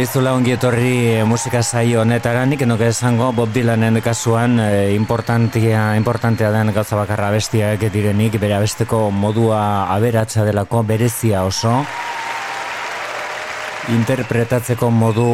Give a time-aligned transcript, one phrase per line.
[0.00, 5.90] Dizula ongi etorri eh, musika saio honetara, nik enoke esango Bob Dylanen kasuan e, importantia,
[5.98, 9.60] importantea den gauza bakarra bestiak direnik, bere abesteko modua
[9.92, 11.74] aberatsa delako berezia oso,
[13.92, 15.28] interpretatzeko modu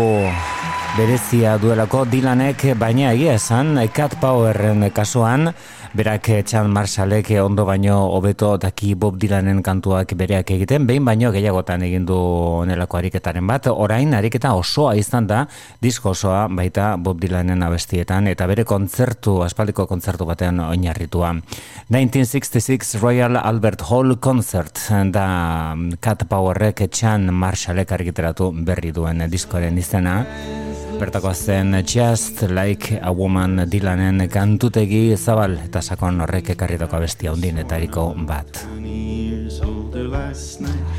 [0.96, 5.50] berezia duelako Dylanek, baina egia esan, Cat Powerren kasuan,
[5.96, 11.82] Berak Chan Marshallek ondo baino hobeto daki Bob Dylanen kantuak bereak egiten, behin baino gehiagotan
[11.86, 13.68] egin du onelako ariketaren bat.
[13.72, 15.46] Orain ariketa osoa izan da,
[15.80, 21.32] disko osoa baita Bob Dylanen abestietan eta bere kontzertu, aspaldiko kontzertu batean oinarritua.
[21.88, 24.80] 1966 Royal Albert Hall Concert
[25.12, 30.22] da Cat Powerrek Chan Marshallek argiteratu berri duen diskoaren izena.
[30.96, 37.32] Bertako zen Just Like a Woman Dylanen kantutegi zabal eta sakon horrek ekarritako bestia
[37.76, 38.62] eriko bat.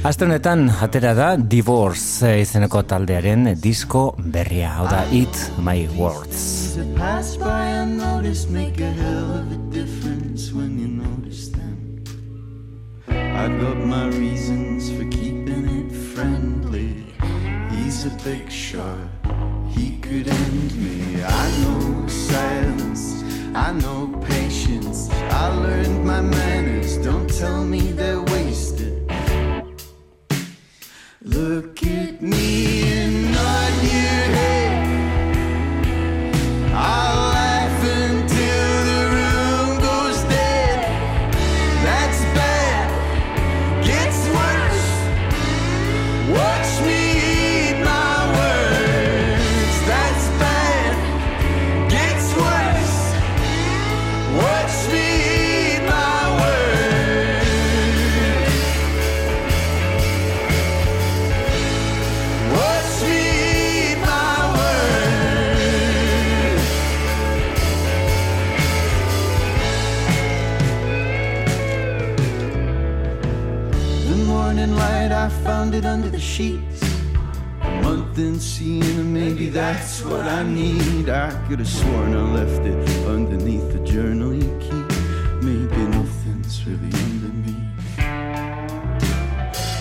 [0.04, 6.78] Astenetan atera da Divorce izeneko taldearen disko berria, hau da Eat My Words.
[13.38, 17.08] I've got my reasons for keeping it friendly
[17.72, 19.17] He's a big he
[20.08, 21.22] could end me.
[21.22, 23.24] I know silence,
[23.54, 25.10] I know patience.
[25.12, 28.94] I learned my manners, don't tell me they're wasted.
[31.22, 32.67] Look at me
[79.58, 81.10] that's what I need.
[81.10, 82.78] I could have sworn I left it
[83.08, 84.88] underneath the journal you keep.
[85.42, 88.00] Maybe nothing's really underneath.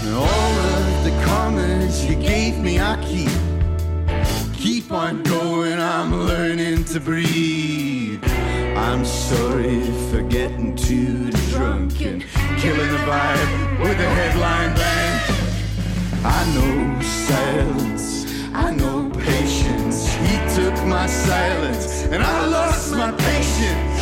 [0.03, 3.37] And all of the comments you gave me, I keep.
[4.55, 8.25] Keep on going, I'm learning to breathe.
[8.79, 12.25] I'm sorry for getting too drunk and
[12.63, 15.21] killing the vibe with a headline bang.
[16.25, 18.25] I know silence,
[18.55, 18.96] I know
[20.87, 23.96] my silence, and I lost my patience.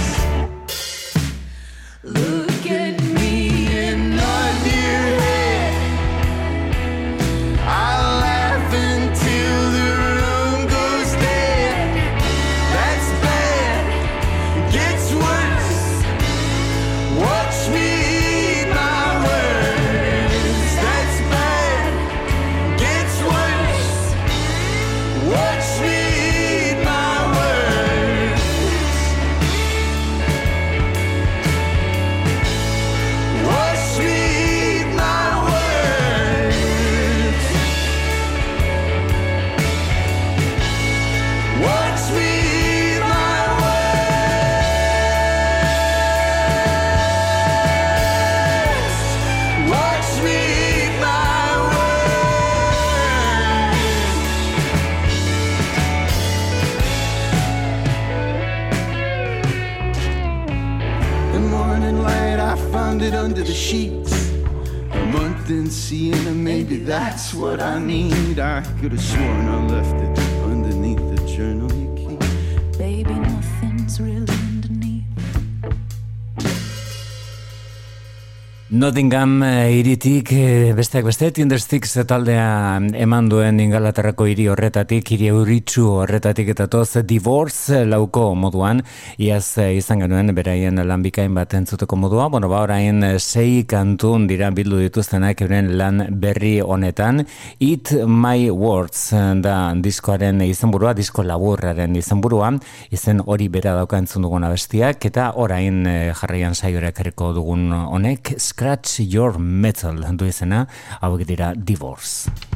[65.94, 68.38] Seeing, maybe that's what I need.
[68.40, 70.13] I could have sworn I left it
[78.74, 85.84] Nottingham eh, iritik eh, besteak beste Tindersticks taldea eman duen ingalaterrako hiri horretatik, hiri euritzu
[86.00, 88.80] horretatik eta toz divorce lauko moduan,
[89.22, 94.48] iaz eh, izan genuen beraien lanbikain bat entzuteko modua, bueno, ba orain sei kantun dira
[94.50, 97.22] bildu dituztenak euren lan berri honetan,
[97.62, 99.04] Eat My Words
[99.44, 102.50] da diskoaren izenburua, disko laburraren izenburua,
[102.90, 105.84] izen hori bera dauka entzun dugun abestiak, eta orain
[106.18, 110.62] jarraian saiorek ereko dugun honek, Scratch Your Metal du izena,
[111.04, 112.53] hauek dira Divorce.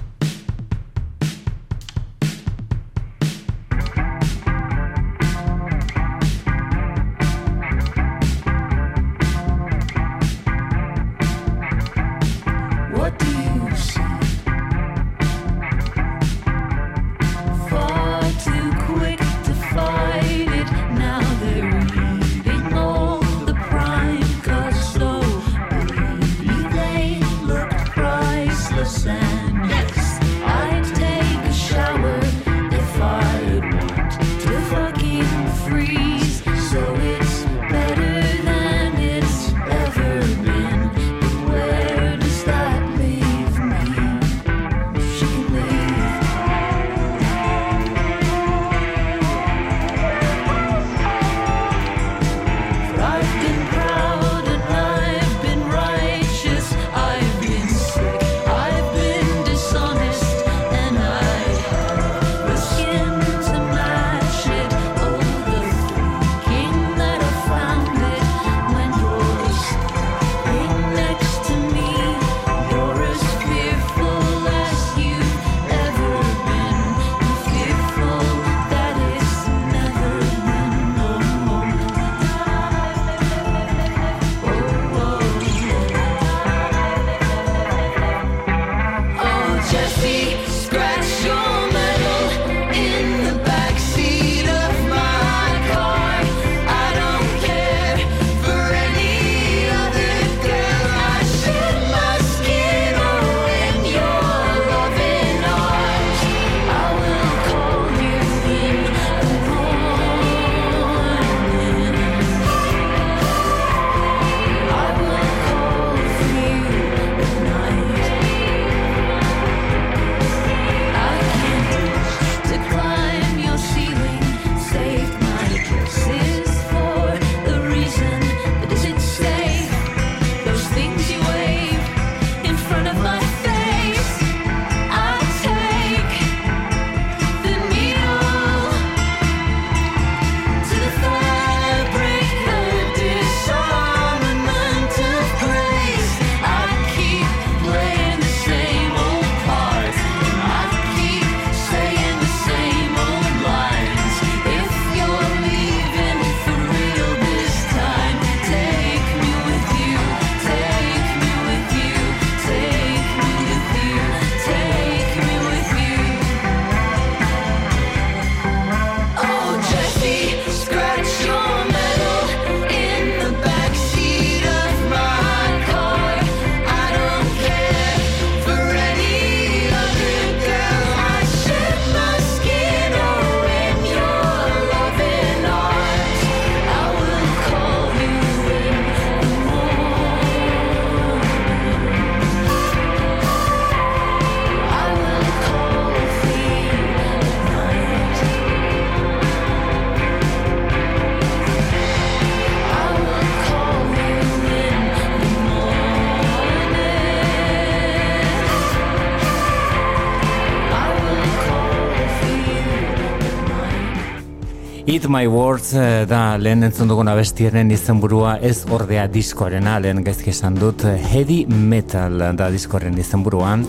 [214.98, 220.32] Eat My Words eh, da lehen entzun dugun abestiaren izenburua ez ordea diskoarena lehen gaizki
[220.32, 223.62] esan dut Heavy Metal da diskoaren izenburuan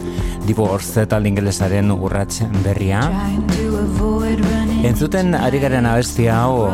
[0.47, 3.03] Divorce eta ingelesaren urrats berria.
[4.89, 6.65] Entzuten ari garen abestia hau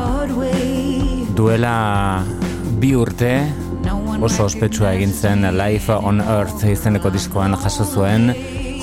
[1.36, 1.76] duela
[2.80, 3.34] bi urte
[4.24, 8.32] oso ospetsua egin zen Life on Earth izeneko diskoan jaso zuen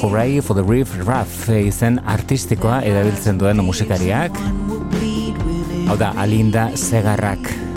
[0.02, 4.36] Hooray for the Riff Raff izen artistikoa edabiltzen duen musikariak
[5.92, 7.71] Hau da, Alinda Segarrak.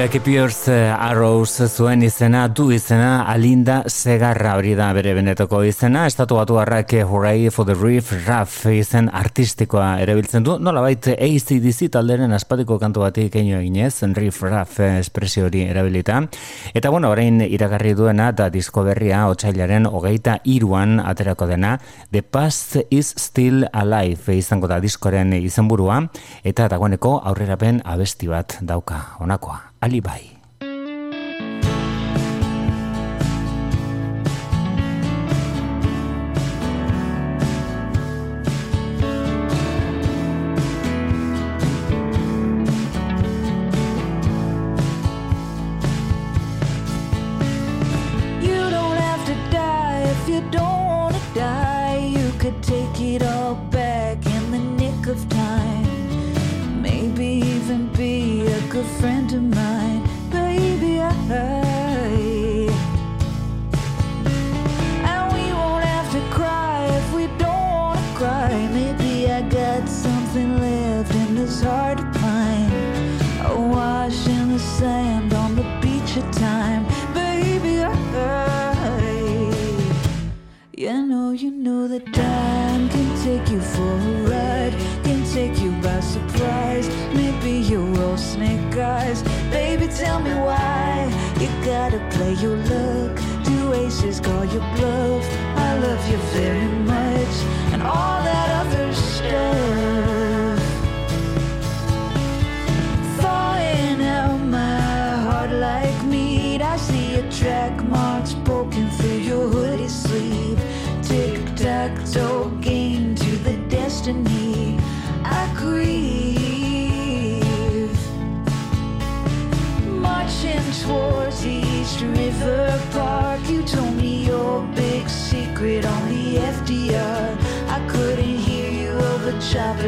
[0.00, 6.06] Abestia Kepiorz eh, Arrows zuen izena, du izena, Alinda Segarra hori da bere benetako izena,
[6.08, 11.90] estatu batu harrak Hooray for the Reef Raff izen artistikoa erabiltzen du, nola baita ACDC
[11.92, 16.22] talderen aspatiko kantu batik egin eginez, Reef Raff espresio hori erabilita.
[16.72, 21.74] Eta bueno, orain iragarri duena da disko berria otxailaren hogeita iruan aterako dena,
[22.08, 26.06] The Past is Still Alive izango da diskoren izenburua,
[26.42, 29.04] eta dagoeneko aurrerapen abesti bat dauka,
[29.80, 30.39] Alibay.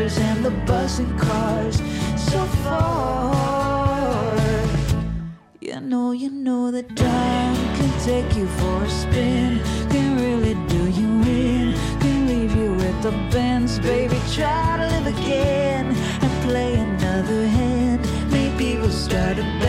[0.03, 1.77] cars and the buzzing cars
[2.17, 4.37] so far.
[5.61, 9.61] You know, you know that time can take you for a spin,
[9.91, 14.19] can really do you in, can leave you at the bends, baby.
[14.33, 15.87] Try to live again
[16.23, 18.01] and play another hand.
[18.33, 19.62] Maybe we'll start a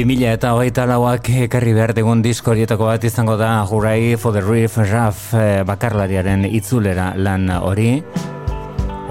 [0.00, 4.40] 2000 eta hogeita lauak ekarri behar digun disko horietako bat izango da Hurai for the
[4.40, 7.98] Reef Raff eh, bakarlariaren itzulera lan hori.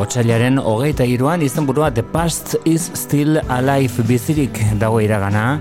[0.02, 5.60] Otsailaren hogeita iruan izenburua The Past is Still Alive bizirik dago iragana.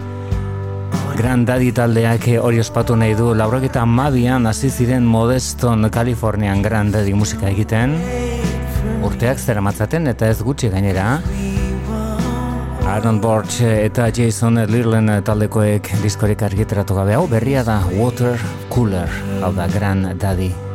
[1.19, 7.99] Grandadi taldeak hori ospatu nahi du lauraketa mabian hasi ziren Modeston, Kalifornian Grandadi musika egiten.
[9.05, 11.19] Urteak zeramatzaten eta ez gutxi gainera.
[12.89, 18.41] Aaron Borch eta Jason Lirlen taldekoek diskorik argitratu gabe hau berria da Water
[18.73, 20.68] Cooler, hau da Gran Daddy.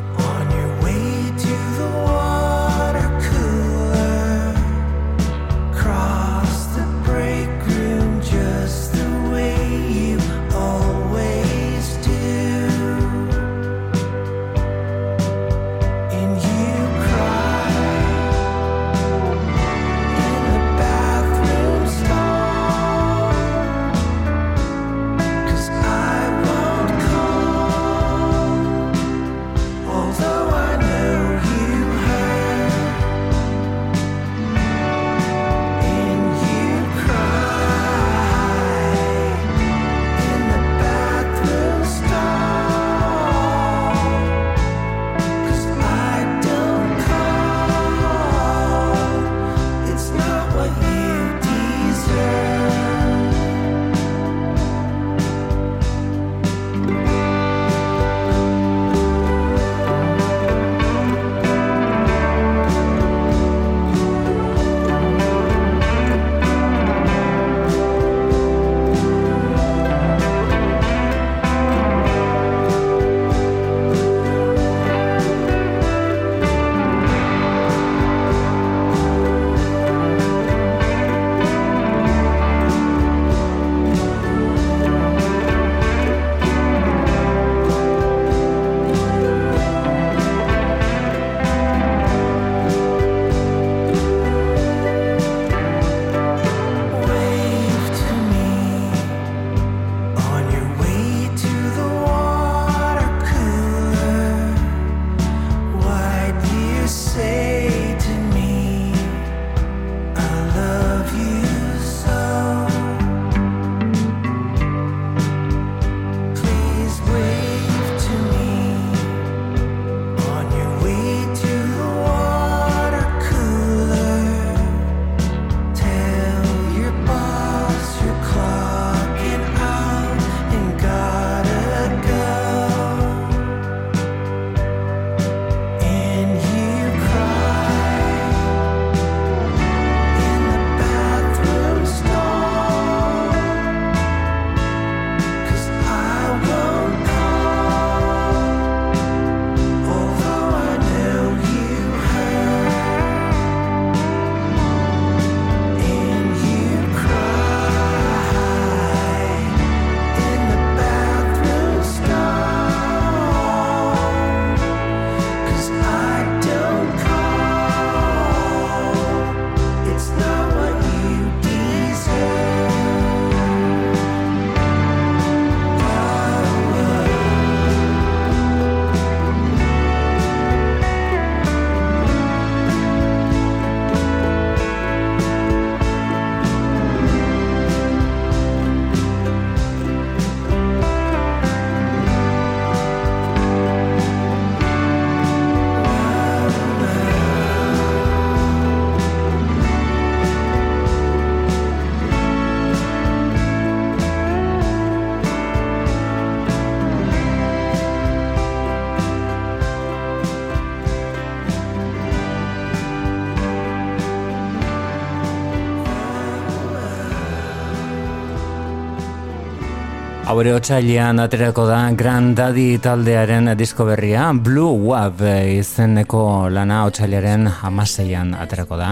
[220.33, 228.31] Haure otxailean aterako da Grand Daddy taldearen disko berria Blue Wave izeneko lana otxailearen amaseian
[228.33, 228.87] aterako da.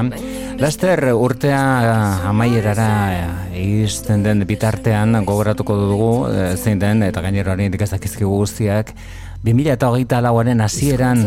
[0.61, 1.63] Laster urtea
[2.29, 2.91] amaierara
[3.57, 8.93] izten den bitartean gogoratuko dugu eh, zein den eta gainero hori indikazakizkigu guztiak
[9.41, 11.25] 2000 eta hogeita lauaren hasieran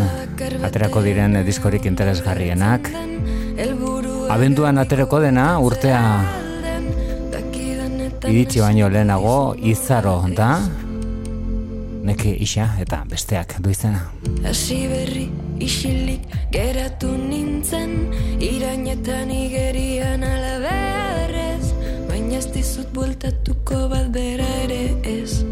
[0.62, 2.87] aterako diren diskorik interesgarrienak.
[4.31, 6.43] Abenduan aterako dena urtea
[8.28, 10.58] iritsi baino lehenago izaro da.
[12.04, 14.02] Neke isa eta besteak du izena.
[14.44, 15.28] Hasi berri
[15.64, 16.20] isilik
[16.52, 17.94] geratu nintzen
[18.44, 21.72] irainetan igerian alabearrez
[22.10, 24.82] baina ez dizut bueltatuko bat bera ere
[25.16, 25.44] ez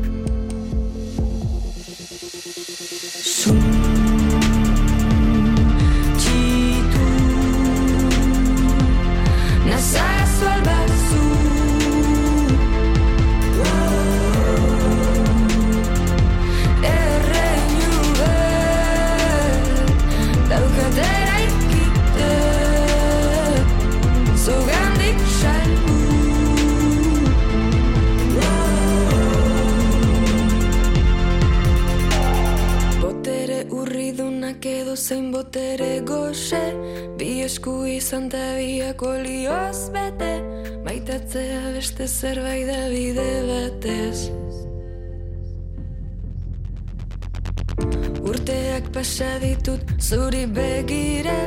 [38.13, 40.43] esku izan ta biak olioz bete
[40.85, 44.31] Maitatzea beste zerbait da bide batez.
[48.21, 51.39] Urteak pasa ditut zuri begira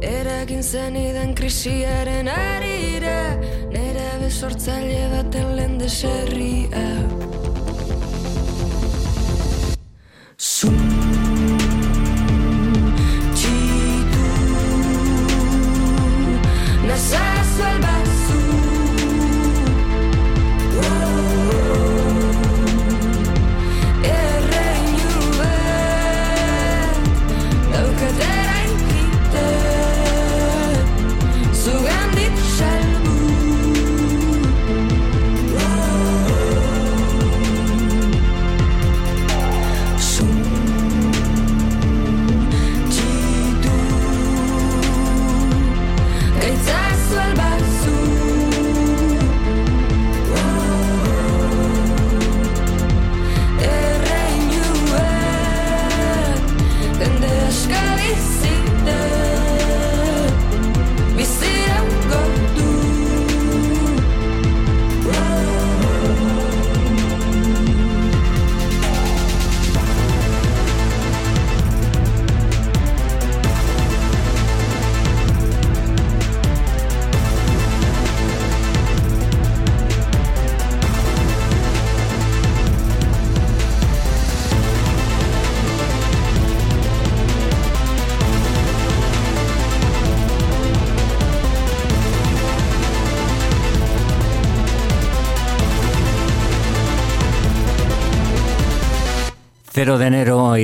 [0.00, 3.38] Eragin zen krisiaren arira
[3.72, 7.31] Nera besortzaile baten lende serria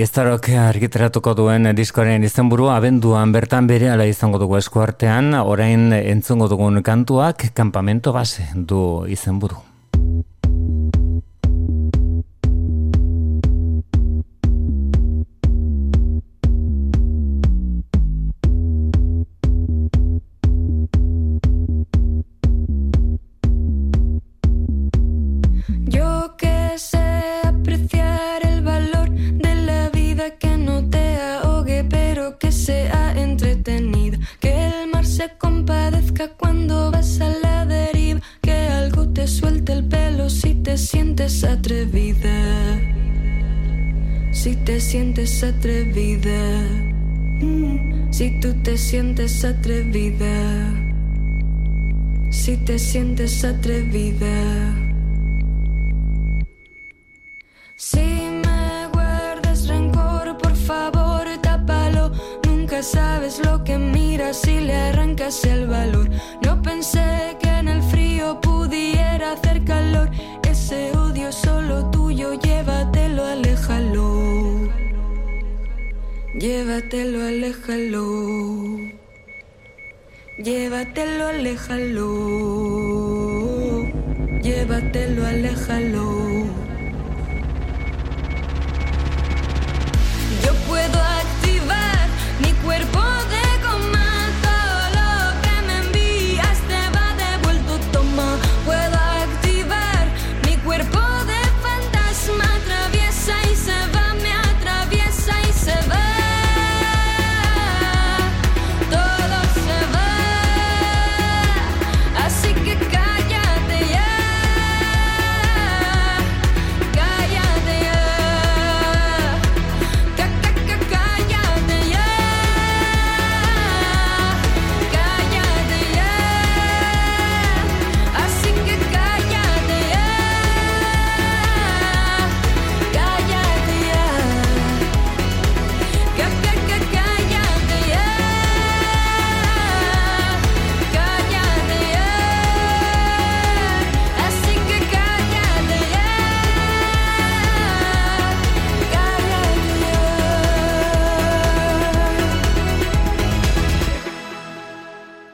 [0.02, 6.82] iztarok argiteratuko duen diskoaren izenburua abenduan bertan bere ala izango dugu eskuartean, orain entzungo dugun
[6.82, 9.67] kantuak kampamento base du izenburu.
[52.92, 54.74] Sientes atrevida.
[57.76, 58.00] Si
[58.42, 62.12] me guardas rencor, por favor, tápalo.
[62.46, 66.08] Nunca sabes lo que miras si le arrancas el valor.
[66.42, 70.08] No pensé que en el frío pudiera hacer calor.
[70.48, 74.70] Ese odio solo tuyo, llévatelo, aléjalo.
[76.32, 78.97] Llévatelo, aléjalo.
[80.38, 82.10] Llévatelo, aléjalo.
[84.40, 86.37] Llévatelo, aléjalo.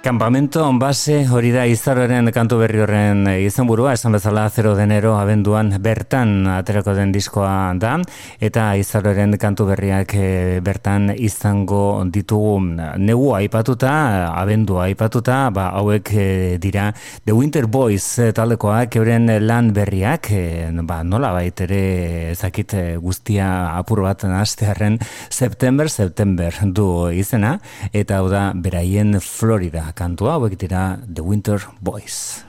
[0.04, 6.44] Campamento base hori da izaroren kantu berri horren izenburua, esan bezala 0 denero abenduan bertan
[6.58, 7.94] aterako den diskoa da,
[8.36, 12.58] eta izaroren kantu berriak eh, bertan izango ditugu.
[13.00, 13.94] Negu aipatuta,
[14.42, 16.90] abendua aipatuta, ba, hauek eh, dira
[17.24, 18.04] The Winter Boys
[18.36, 21.80] taldekoak euren lan berriak, eh, ba, nola baitere
[22.34, 27.56] ezakit guztia apur bat nastearen September, September du izena,
[27.96, 32.44] eta hau da beraien Florida kantua hauek dira The Winter Boys.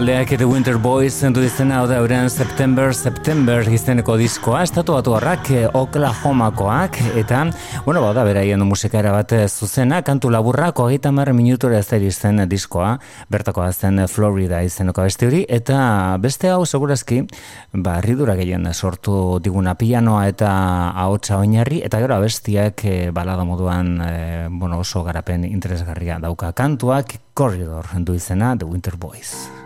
[0.00, 5.50] Taldeak The Winter Boys zentu izena da euren September, September izeneko diskoa, estatu batu horrak
[5.52, 7.42] eh, Oklahomakoak, eta,
[7.84, 12.94] bueno, bada, beraien musikara bat zuzena, kantu laburrak, hogeita marra minutura ez da izten diskoa,
[13.28, 17.26] bertako azten Florida izeneko beste hori, eta beste hau segurazki,
[17.74, 20.50] ba, ridura gehien sortu diguna pianoa eta
[20.96, 27.18] ahotsa oinarri, eta gero abestiak e, balada moduan, e, bueno, oso garapen interesgarria dauka kantuak,
[27.34, 29.59] Corridor du izena The Winter Boys.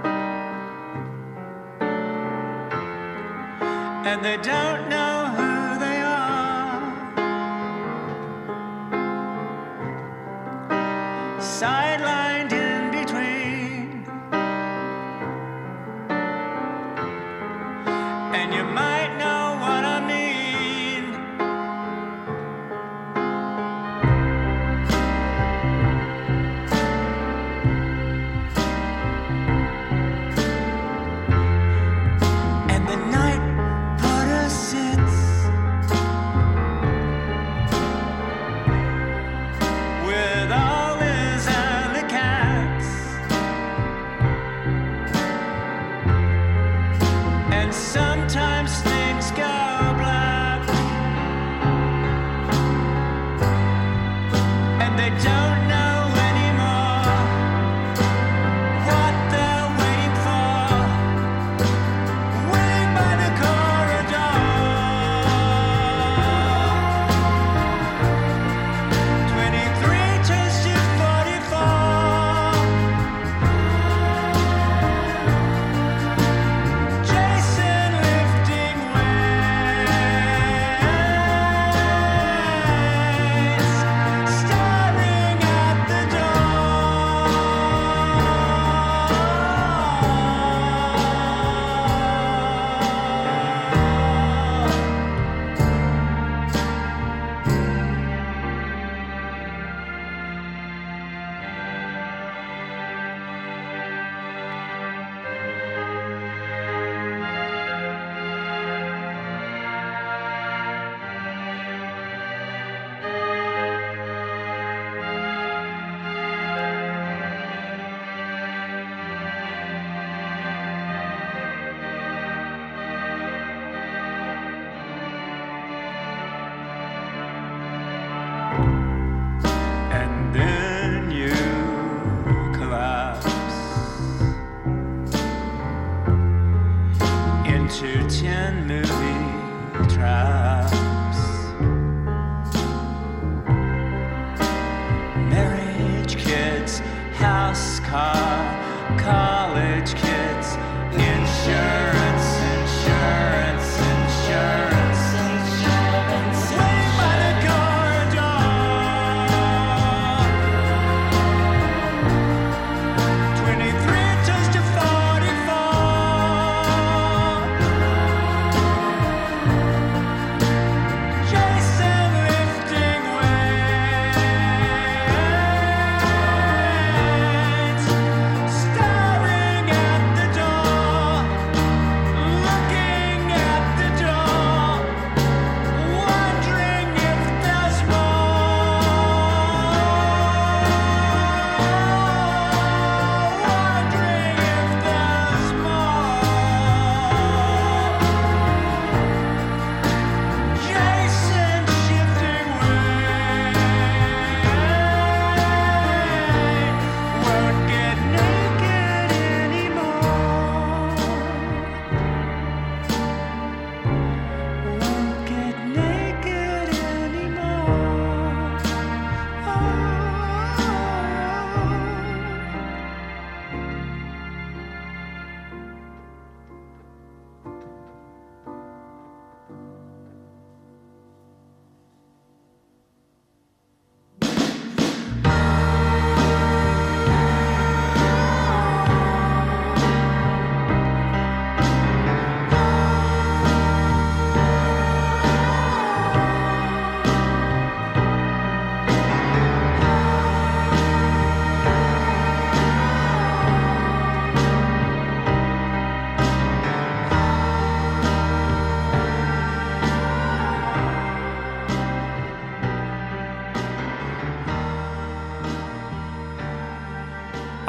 [4.06, 6.82] And they don't know who they are.
[11.40, 12.11] Sideline.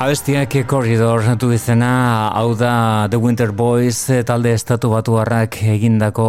[0.03, 6.25] Abestiak Corridor du izena, hau da The Winter Boys eh, talde estatu batu harrak egindako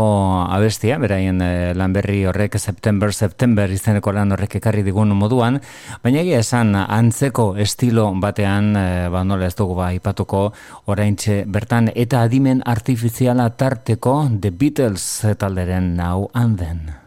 [0.45, 5.57] abestia, beraien eh, lanberri horrek September, September izeneko lan horrek ekarri digun moduan,
[6.05, 10.51] baina egia esan antzeko estilo batean, eh, ba nola ez dugu ba ipatuko,
[10.85, 17.02] oraintxe bertan, eta adimen artifiziala tarteko The Beatles talderen now and then.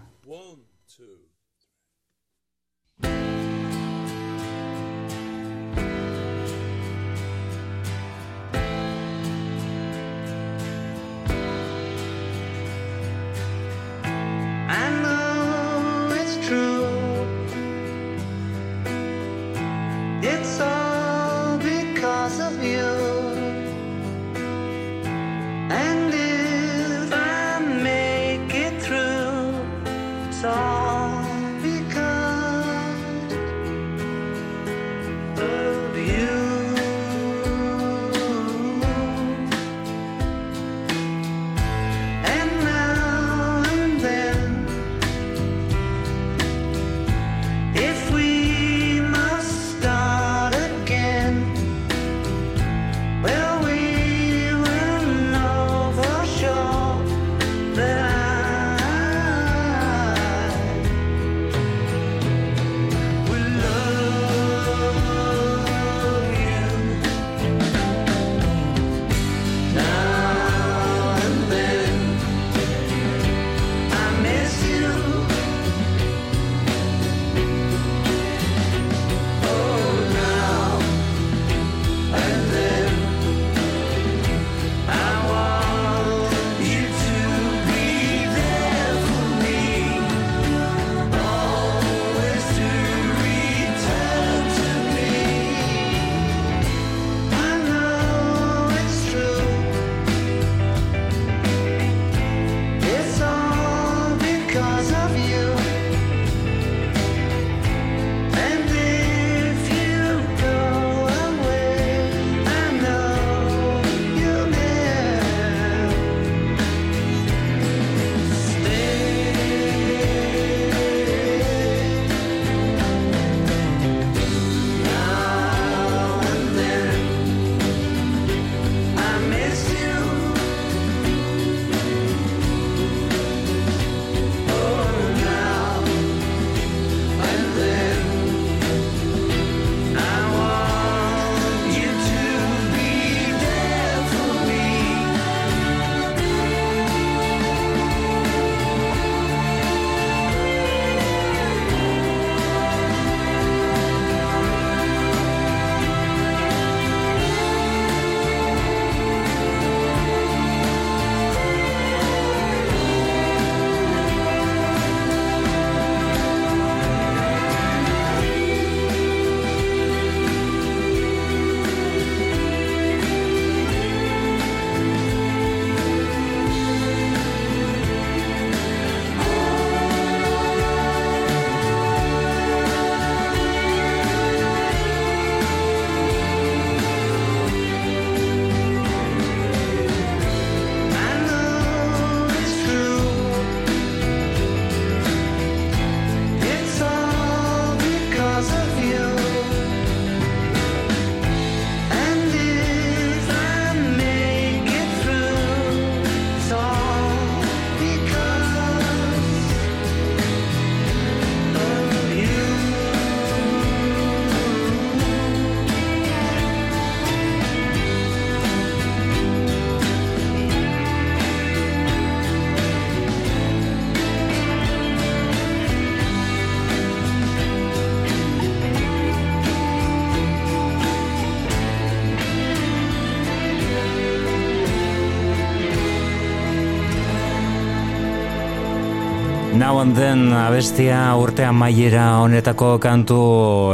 [239.67, 243.17] Now and then abestia urtea maiera honetako kantu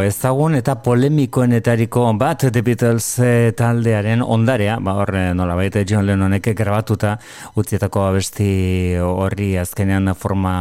[0.01, 6.07] ezagun eta polemikoenetariko bat The Beatles eh, taldearen ondarea, ba hor eh, nola baita John
[6.09, 7.19] Lennonek grabatuta
[7.61, 8.47] utzietako abesti
[9.05, 10.55] horri azkenean forma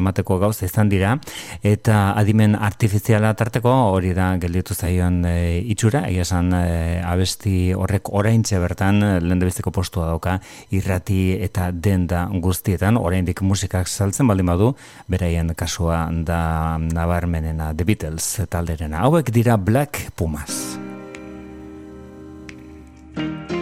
[0.00, 1.14] emateko gauza izan dira.
[1.62, 8.10] Eta adimen artifiziala tarteko hori da gelditu zaion e, itxura, egia esan e, abesti horrek
[8.10, 10.40] oraintxe bertan lehendabiziko postua dauka
[10.74, 14.71] irrati eta denda guztietan, oraindik musikak saltzen baldin badu,
[15.08, 19.04] beraien kasua da nabarmenena The Beatles talderena.
[19.06, 20.78] Hauek dira Black Pumas.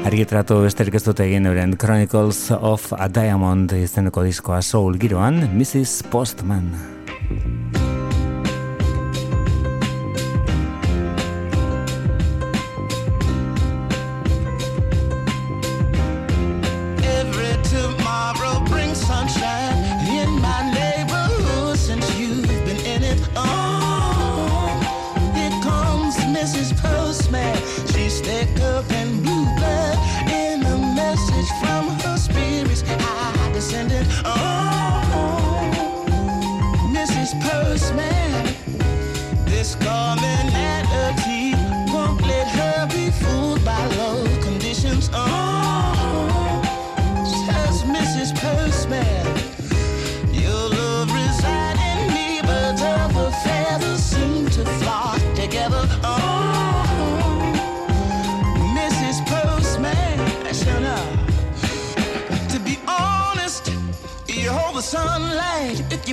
[0.00, 6.00] Argitratu besterik ez dute egin euren Chronicles of a Diamond izeneko diskoa soul giroan, Mrs.
[6.10, 6.72] Postman.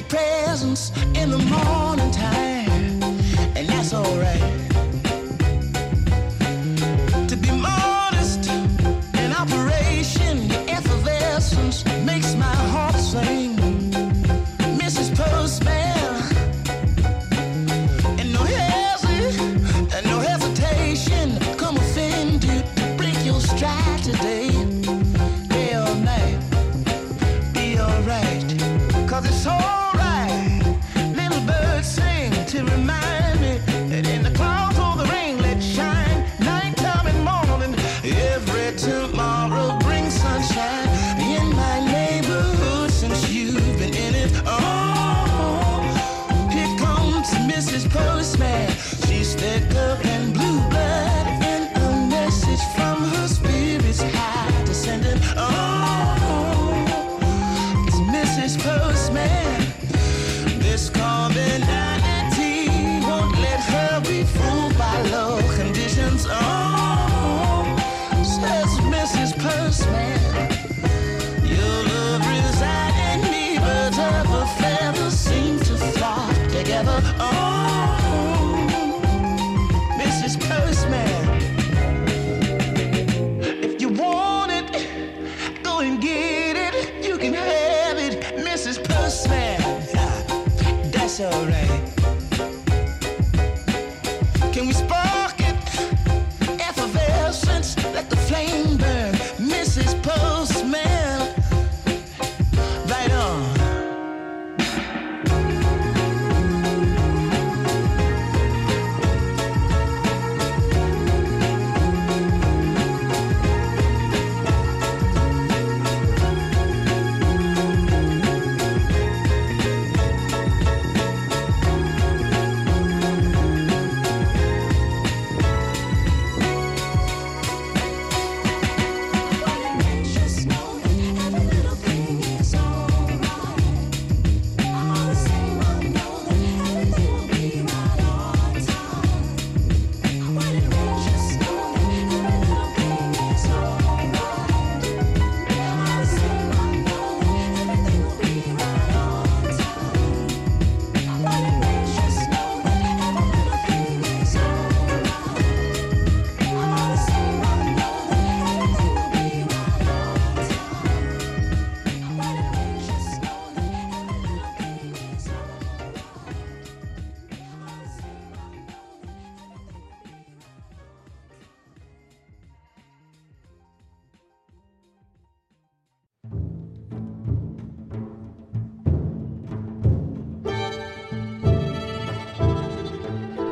[0.10, 0.92] presence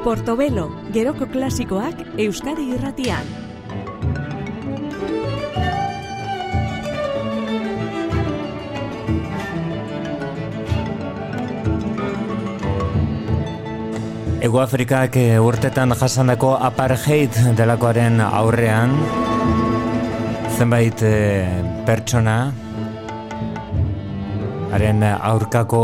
[0.06, 3.26] Portobelo, Geroko Klasikoak, Euskadi Irratian.
[14.45, 18.93] Ego Afrikak eh, urtetan jasandako apartheid delakoaren aurrean
[20.60, 21.16] zenbait e,
[21.89, 22.38] pertsona
[24.76, 25.82] haren eh, aurkako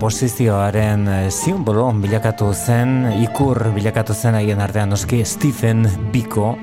[0.00, 6.56] posizioaren eh, simbolo bilakatu zen, ikur bilakatu zen haien artean noski Stephen Biko,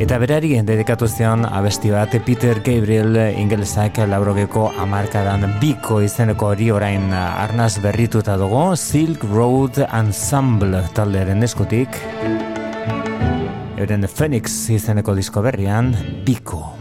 [0.00, 7.10] Eta berari dedikatu zion abesti bat Peter Gabriel ingelesak labrogeko amarkadan biko izeneko hori orain
[7.12, 12.00] eh, arnaz berrituta dugu Silk Road Ensemble talderen eskutik
[13.76, 15.92] Euren Phoenix izeneko disko berrian
[16.24, 16.64] biko.
[16.64, 16.79] Biko.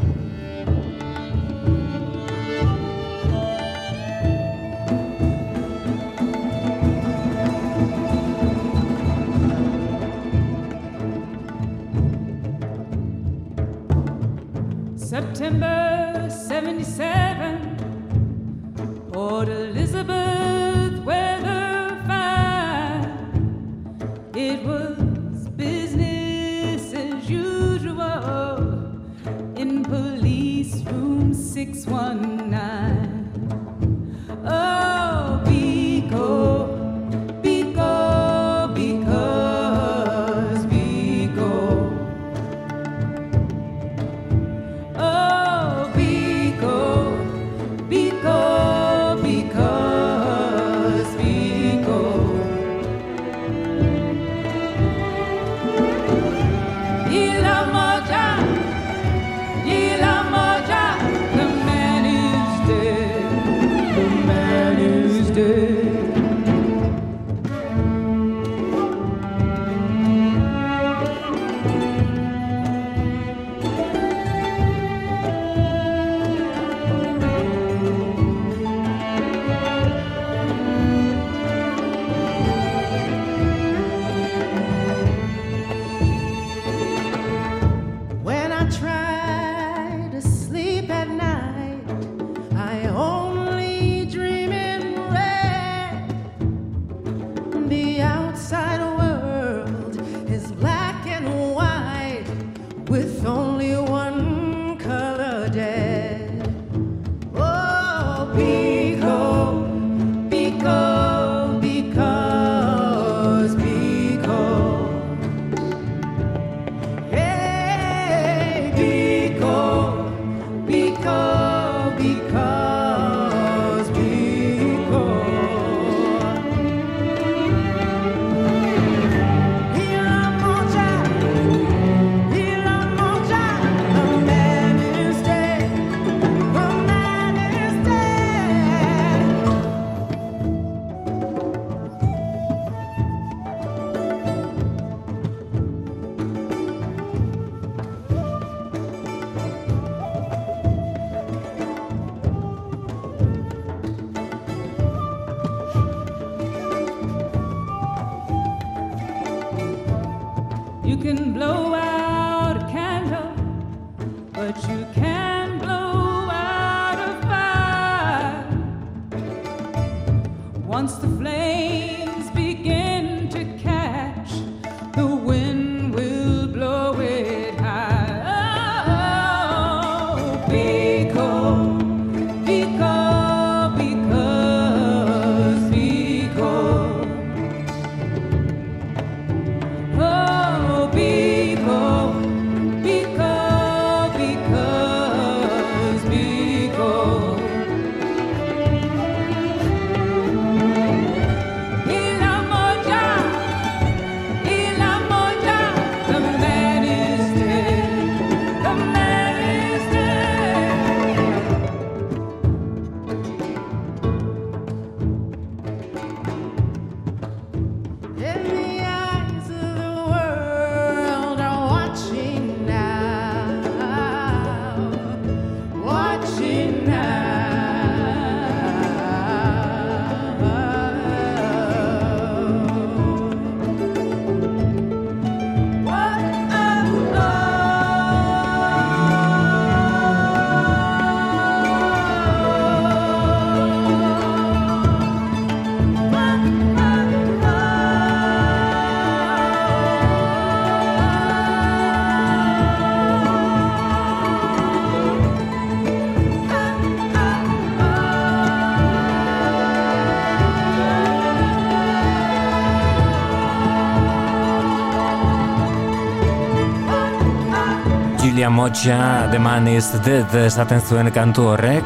[268.49, 271.85] Julia Mocha, The Man is Dead esaten zuen kantu horrek,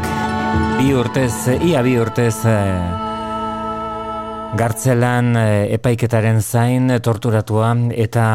[0.78, 3.13] bi urtez, ia bi urtez eh,
[4.54, 8.26] gartzelan eh, epaiketaren zain torturatua eta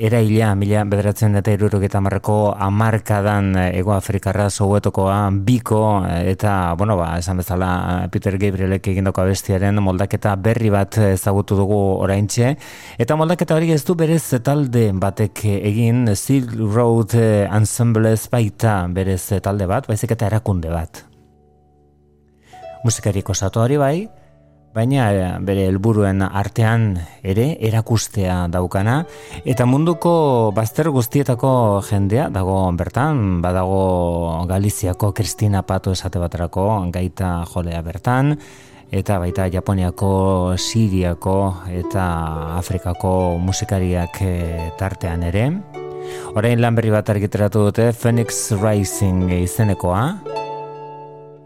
[0.00, 6.96] eraila mila bederatzen eta iruroketa marreko amarkadan eh, Ego Afrikarra sohuetokoa biko eh, eta, bueno,
[6.96, 12.54] ba, esan bezala eh, Peter Gabrielek egindako abestiaren moldaketa berri bat ezagutu dugu oraintxe.
[12.96, 19.26] Eta moldaketa hori ez du berez talde batek egin Silk Road eh, Ensemble baita berez
[19.44, 21.04] talde bat, baizik eta erakunde bat.
[22.86, 23.96] Musikariko osatu hori bai,
[24.76, 26.90] baina eh, bere helburuen artean
[27.24, 29.00] ere erakustea daukana.
[29.48, 37.82] Eta munduko bazter guztietako jendea dago bertan, badago Galiziako Kristina Pato esate baterako gaita jolea
[37.82, 38.36] bertan.
[38.86, 41.38] Eta baita Japoniako, Siriako
[41.74, 42.04] eta
[42.60, 45.48] Afrikako musikariak eh, tartean ere.
[46.38, 50.45] Orain lan berri bat argiteratu dute Phoenix Rising izenekoa,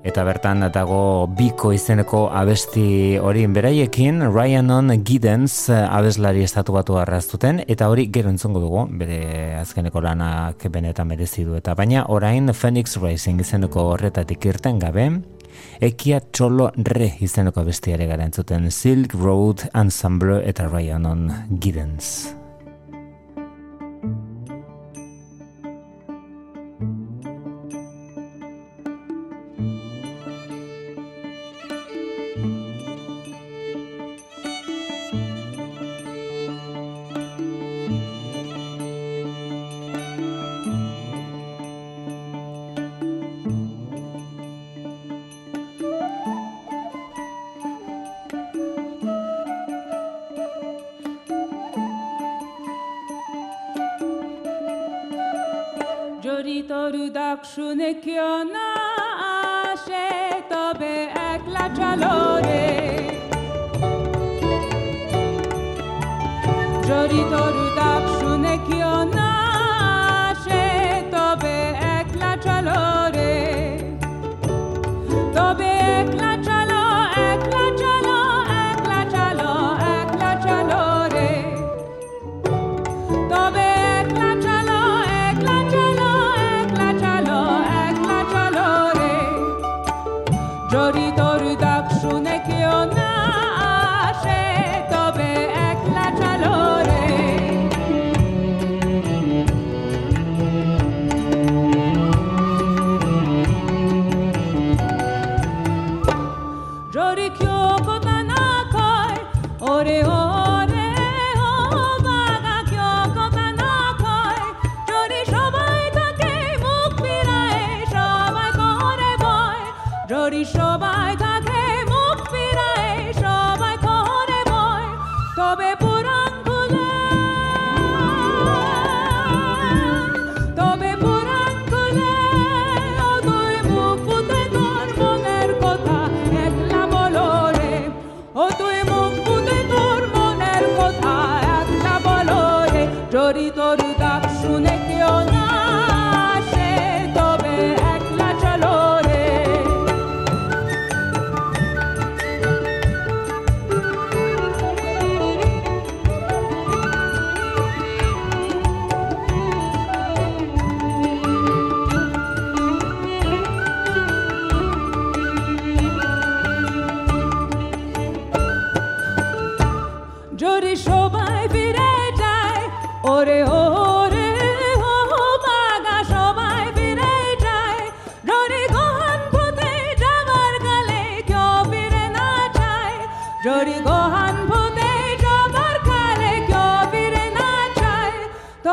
[0.00, 3.44] Eta bertan dago biko izeneko abesti hori.
[3.52, 7.60] Beraiekin Ryanon Giddens eh, abeslari estatu batu arraztuten.
[7.68, 9.20] Eta hori gero entzongo dugu bere
[9.60, 11.76] azkeneko lanak benetan merezi du eta.
[11.76, 15.10] Baina orain Phoenix Rising izeneko horretatik irten gabe
[15.84, 18.70] Ekia Txolo Re izeneko abestiare gara entzuten.
[18.72, 21.28] Silk Road Ensemble eta Ryanon
[21.60, 22.39] Giddens.
[57.94, 58.19] que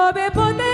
[0.06, 0.65] তবে পথের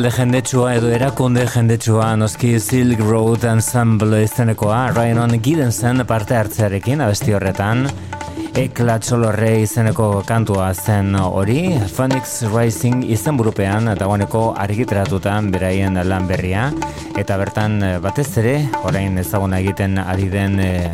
[0.00, 7.36] Talde jendetsua edo erakunde jendetsua noski Silk Road Ensemble izenekoa Ryan Gidensen parte hartzearekin abesti
[7.36, 7.84] horretan.
[8.56, 16.70] Ekla txolorre izeneko kantua zen hori Phoenix Rising izenburupean dagoeneko argitaratutan beraien lan berria.
[17.20, 20.88] Eta bertan eh, batez ere orain ezaguna egiten ari den eh,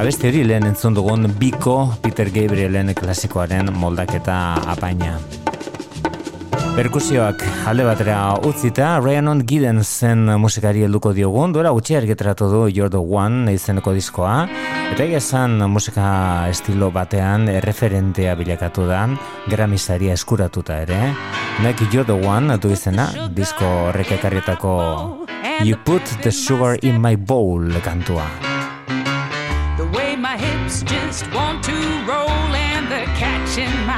[0.00, 5.18] abesti hori lehen entzun dugun Biko Peter Gabrielen klasikoaren moldaketa apaina
[6.74, 7.38] Perkusioak
[7.70, 13.52] alde batera utzita, Rhiannon Gidensen musikari helduko diogun, duela gutxi argitaratu du You're the One
[13.54, 14.48] izeneko diskoa,
[14.90, 16.08] eta egia esan musika
[16.50, 19.04] estilo batean erreferentea bilakatu da,
[19.46, 21.14] Grammy saria eskuratuta ere.
[21.62, 24.74] Make You're the One du izena, disko horrek ekarrietako
[25.62, 28.26] You Put the Sugar in My Bowl kantua.
[29.78, 33.93] The way my hips just want to roll and the catch in my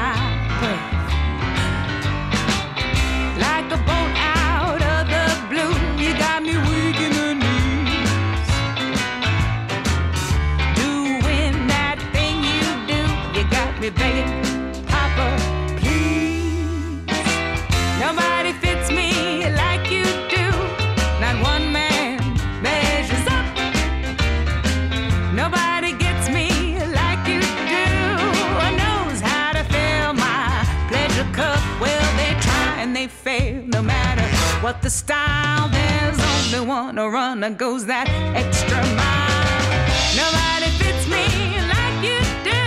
[34.66, 35.68] what the style.
[35.68, 39.62] There's only one a runner goes that extra mile.
[40.22, 41.24] Nobody fits me
[41.74, 42.18] like you
[42.50, 42.64] do.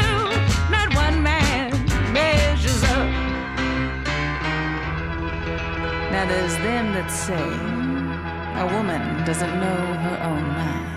[0.75, 1.71] Not one man
[2.13, 3.09] measures up.
[6.13, 7.49] Now there's them that say
[8.63, 10.87] a woman doesn't know her own mind.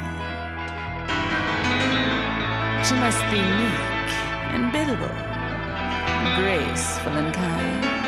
[2.86, 4.11] She must be meek
[4.55, 5.16] and biddable,
[6.38, 8.01] graceful and kind.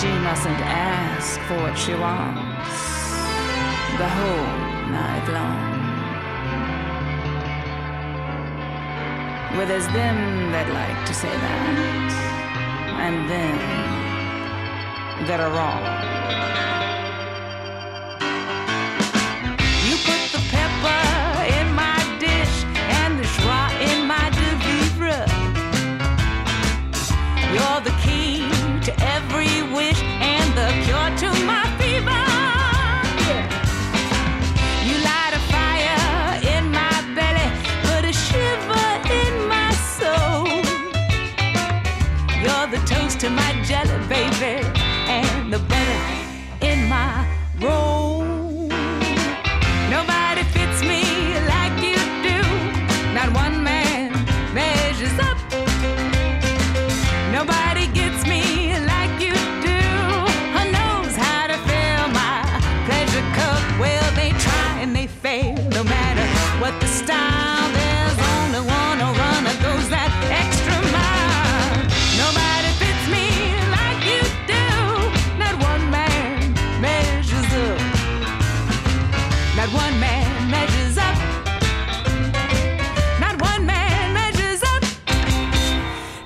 [0.00, 2.74] She mustn't ask for what she wants
[3.96, 4.50] the whole
[4.90, 5.74] night long.
[9.56, 12.10] Well, there's them that like to say that,
[13.04, 13.58] and them
[15.28, 16.04] that are wrong.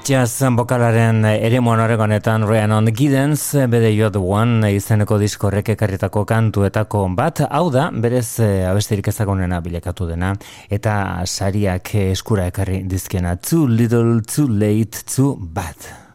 [0.08, 6.24] jazz bokalaren ere monorek honetan Ryan on Giddens, bede jo the one izeneko diskorrek ekarritako
[6.24, 10.32] kantuetako bat, hau da, berez eh, abestirik ezagunena bilakatu dena,
[10.72, 16.07] eta sariak eskura ekarri dizkena, too little, too late, too bad.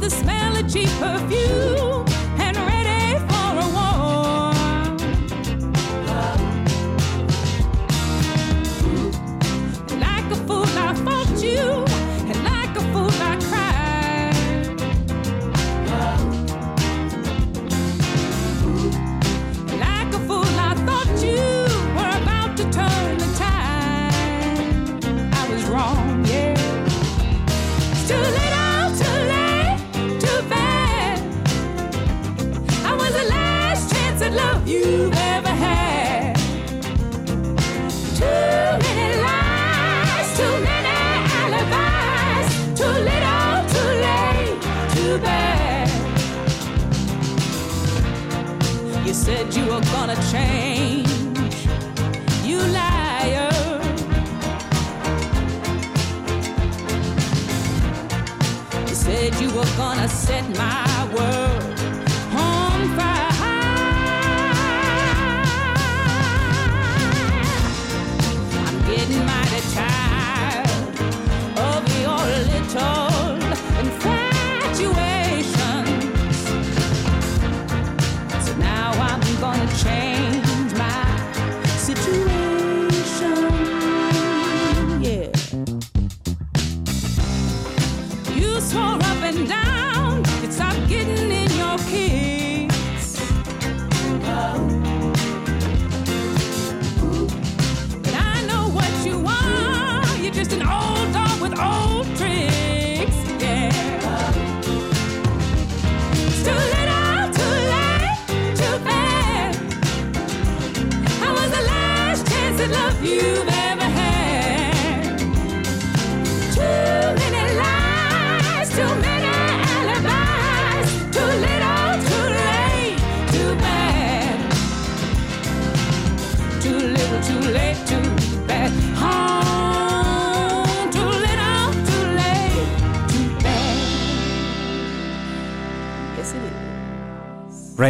[0.00, 1.89] the smell of cheap perfume.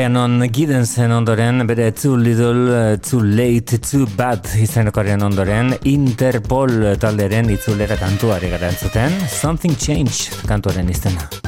[0.01, 7.53] Brianon Giddensen ondoren, bere Too Little, eh, Too Late, Too Bad izanokaren ondoren, Interpol talderen
[7.53, 11.40] itzulera kantuare gara entzuten, Something Change kantuaren iztena.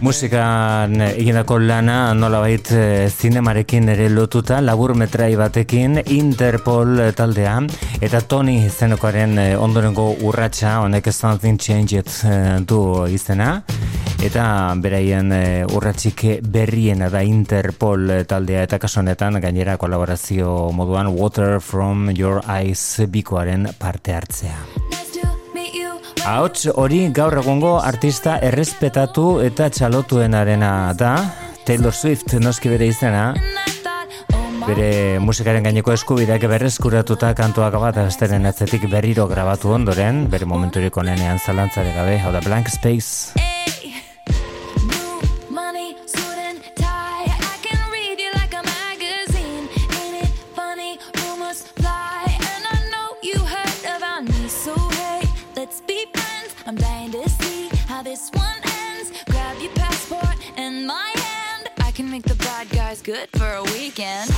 [0.00, 7.58] Musikan eh, egindako lana nolabait eh, zinemarekin ere lotuta labur metrai batekin Interpol eh, taldea
[8.00, 12.08] eta Tony izenekoaren ondorengo urratsa honek Something Changed
[12.64, 12.80] du
[13.12, 13.58] izena
[14.24, 14.46] eta
[14.80, 15.34] beraien
[15.68, 23.04] urratsik berriena da Interpol taldea eta kaso honetan gainera kolaborazio moduan Water from Your Eyes
[23.12, 24.99] bikoaren parte hartzea.
[26.30, 31.10] Ahots hori gaur egungo artista errespetatu eta txalotuenarena da,
[31.66, 33.24] Taylor Swift noski bere izena,
[34.62, 41.42] bere musikaren gaineko eskubideak berreskuratuta kantuak bat asteren atzetik berriro grabatu ondoren, bere momenturik onenean
[41.42, 43.34] zalantzare gabe, hau da Blank Space.
[63.10, 64.30] good for a weekend.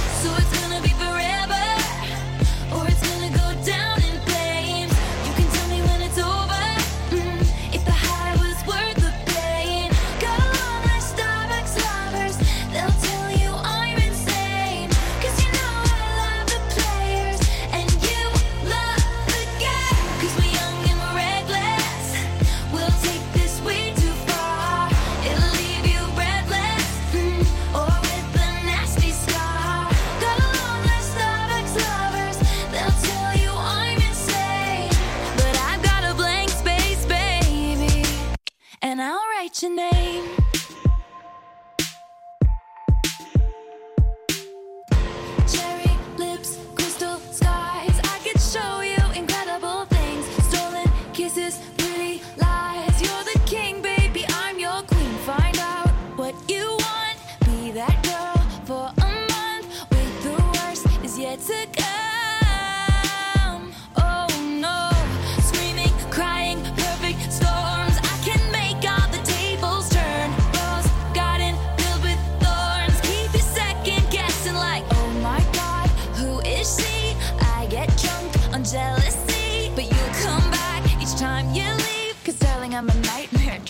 [39.61, 40.42] Your name.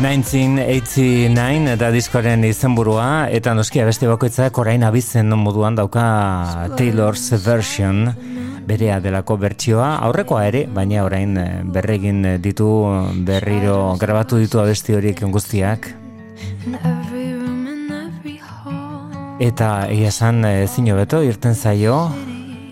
[0.00, 6.04] 1989 da diskoaren izenburua eta noski beste bakoitzak orain abizen moduan dauka
[6.78, 8.08] Taylor's version
[8.64, 12.70] berea delako bertsioa aurrekoa ere, baina orain eh, berregin ditu
[13.28, 15.90] berriro grabatu ditu abesti horiek guztiak.
[19.40, 22.06] Eta egia esan ezin hobeto irten zaio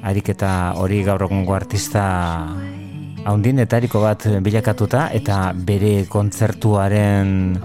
[0.00, 2.08] ariketa hori gaur egungo artista
[3.24, 7.58] haundienetariko bat bilakatuta eta bere kontzertuaren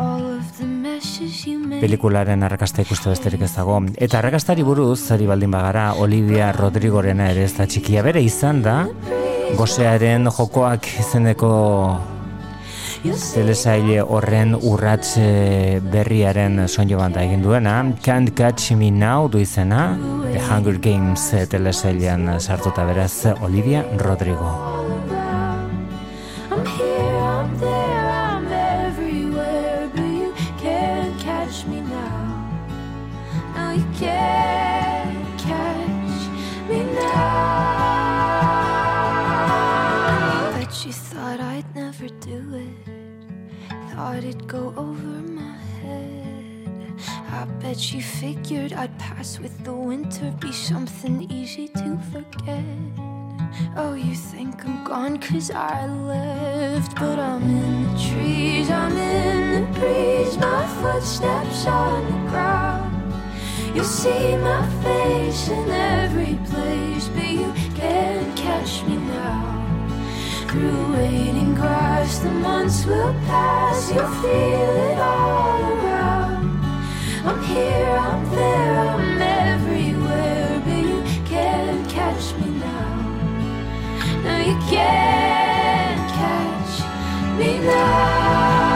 [1.81, 3.81] pelikularen arrakasta ikuste besterik ez dago.
[3.97, 8.77] Eta arrakastari buruz, ari baldin bagara, Olivia Rodrigorena ere ez da txikia bere izan da,
[9.59, 11.53] gosearen jokoak izeneko
[13.03, 19.97] telesaile horren urrats eh, berriaren soinu banda egin duena, Can't Catch Me Now du izena,
[20.29, 24.82] The Hunger Games eh, telesailean sartuta beraz Olivia Rodrigo.
[47.73, 52.63] Bet you figured I'd pass with the winter, be something easy to forget.
[53.75, 59.73] Oh, you think I'm gone cause I left But I'm in the trees, I'm in
[59.73, 60.37] the breeze.
[60.37, 63.11] My footsteps on the ground.
[63.73, 69.49] You'll see my face in every place But you can't catch me now.
[70.47, 76.02] Through waiting grass, the months will pass You'll feel it all around
[77.25, 82.93] I'm here, I'm there, I'm everywhere But you can't catch me now
[84.23, 86.79] no, you can't catch
[87.37, 88.72] me now.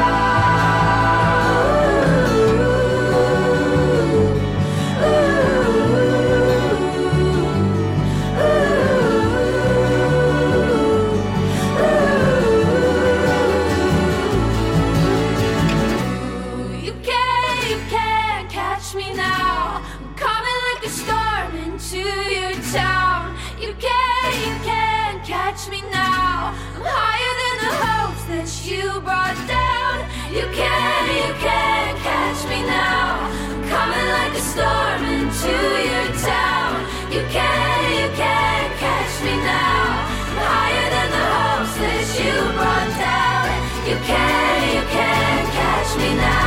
[29.01, 29.95] brought down.
[30.31, 33.29] You can't, you can't catch me now.
[33.69, 35.55] Coming like a storm into
[35.91, 36.85] your town.
[37.11, 39.83] You can't, you can't catch me now.
[40.39, 43.47] Higher than the hopes that you brought down.
[43.89, 46.46] You can't, you can't catch me now.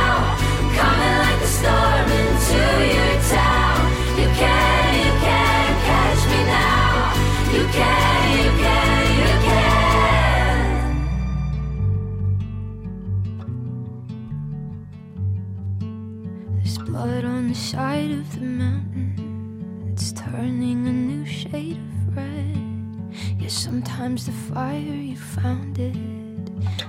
[23.61, 25.93] Sometimes the fire you found it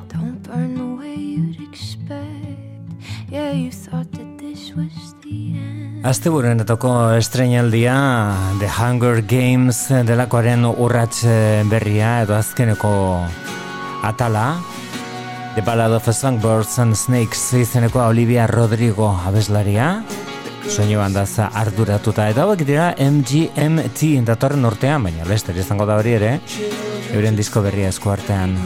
[0.08, 2.16] don't burn the way you'd expect.
[3.28, 6.00] Yeah, you thought that this was the end.
[6.04, 7.96] Asteburuenetako estrenaldia
[8.58, 12.92] The Hunger Games delakoaren urrats eh, berria edo azkeneko
[14.02, 14.56] atala
[15.54, 20.00] The Ballad of Songbirds and Snakes izeneko Olivia Rodrigo abeslaria
[20.68, 22.28] soinu bandaz arduratuta.
[22.30, 26.32] Eta hauek dira MGMT datorren urtean, baina lester izango da hori ere
[27.12, 28.56] euren disko berria esku artean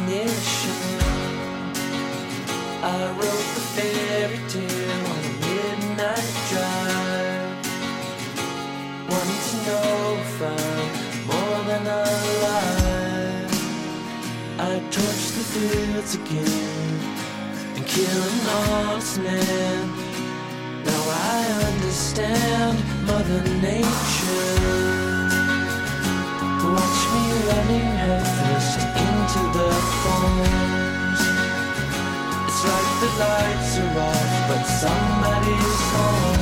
[33.97, 36.41] lights but somebody's home.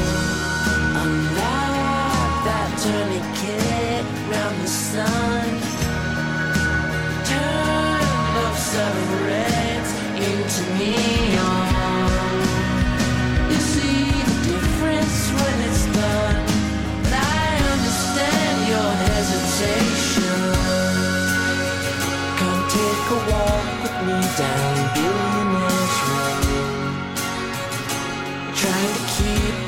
[1.00, 5.48] I'm like that tourniquet round the sun.
[7.30, 9.90] Turn of seven reds
[10.26, 11.63] into neon.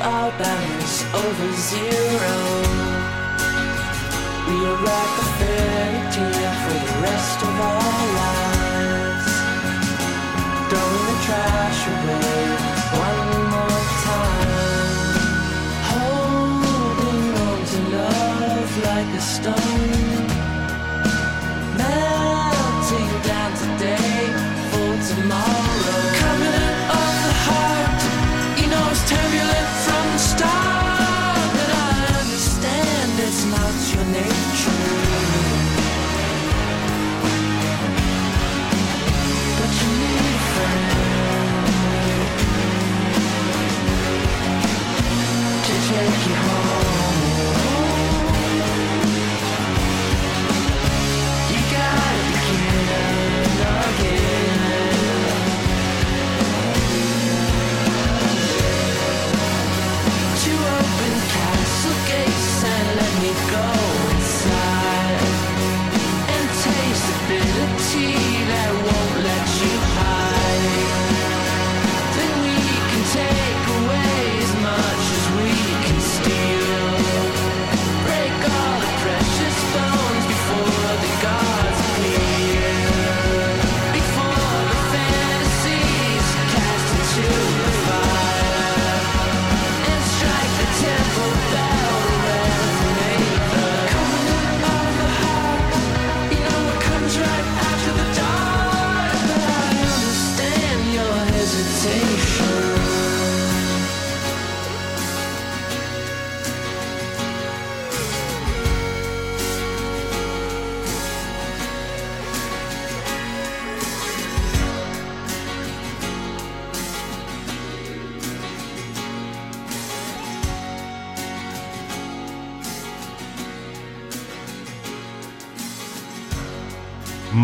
[0.07, 2.35] Our balance over zero.
[4.47, 8.46] We are like a fairy tale for the rest of our lives.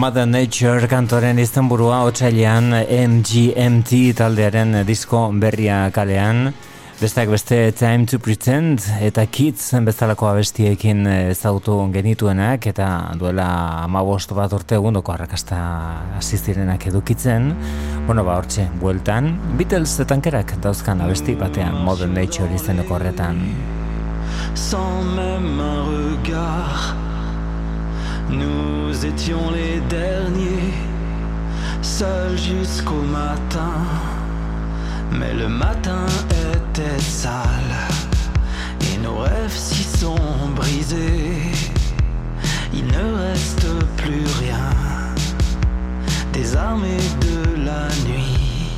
[0.04, 6.50] Mother Nature kantoren izenburua otsailean MGMT taldearen disko berria kalean.
[7.00, 12.90] Besteak beste Time to Pretend eta Kids bezalako abestiekin ezagutu genituenak eta
[13.22, 13.48] duela
[13.86, 15.62] amabost bat urte egundoko arrakasta
[16.18, 17.54] hasi zirenak edukitzen.
[18.04, 23.40] Bueno, ba, hortxe, bueltan, Beatles tankerak dauzkan abesti batean Mother Nature izeneko horretan.
[24.54, 27.12] sans même un regard.
[28.30, 30.74] Nous étions les derniers,
[31.82, 33.74] seuls jusqu'au matin.
[35.12, 36.06] Mais le matin
[36.56, 37.76] était sale
[38.82, 41.52] et nos rêves s'y sont brisés.
[42.74, 43.68] Il ne reste
[43.98, 44.70] plus rien
[46.32, 48.72] des armées de la nuit.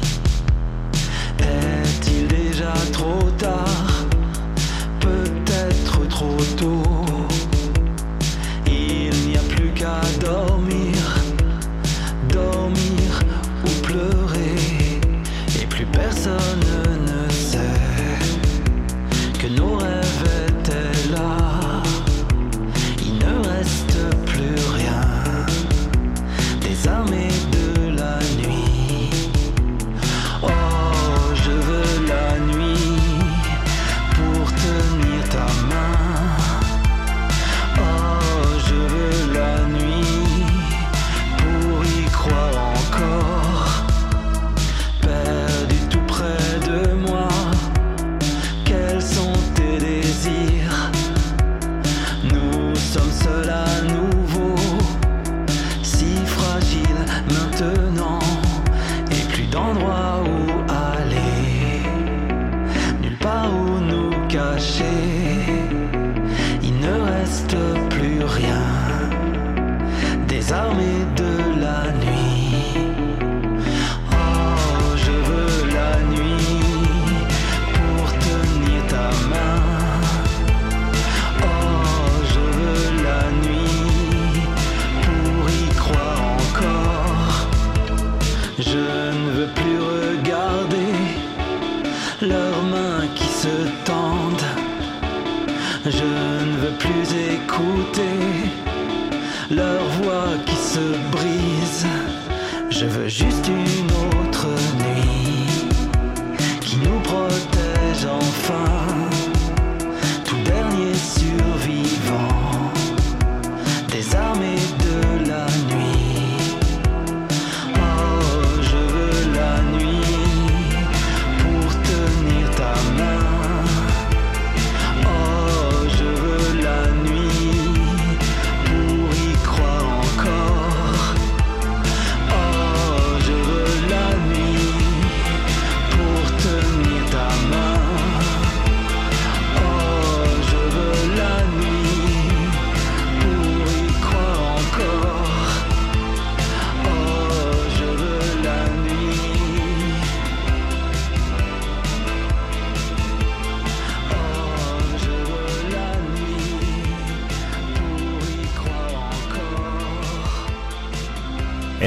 [1.39, 4.05] Est-il déjà trop tard?
[4.99, 7.05] Peut-être trop tôt.
[9.76, 10.84] God, oh me.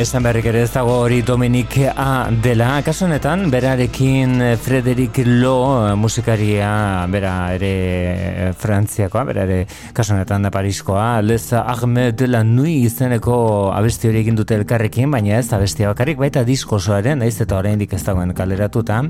[0.08, 2.30] Esan berrik ere ez dago hori Dominik A.
[2.32, 2.78] dela.
[2.80, 6.70] Kasu honetan, berarekin eh, Frederik Lo eh, musikaria,
[7.12, 7.72] bera ere
[8.14, 9.58] eh, frantziakoa, bera ere
[9.92, 13.36] kasu honetan da Pariskoa, Les Ahmed de la Nui izeneko
[13.76, 18.00] abesti hori egin dute elkarrekin, baina ez abestia bakarrik, baita diskosoaren, naiz eta oraindik ez
[18.08, 19.02] dagoen kaleratuta.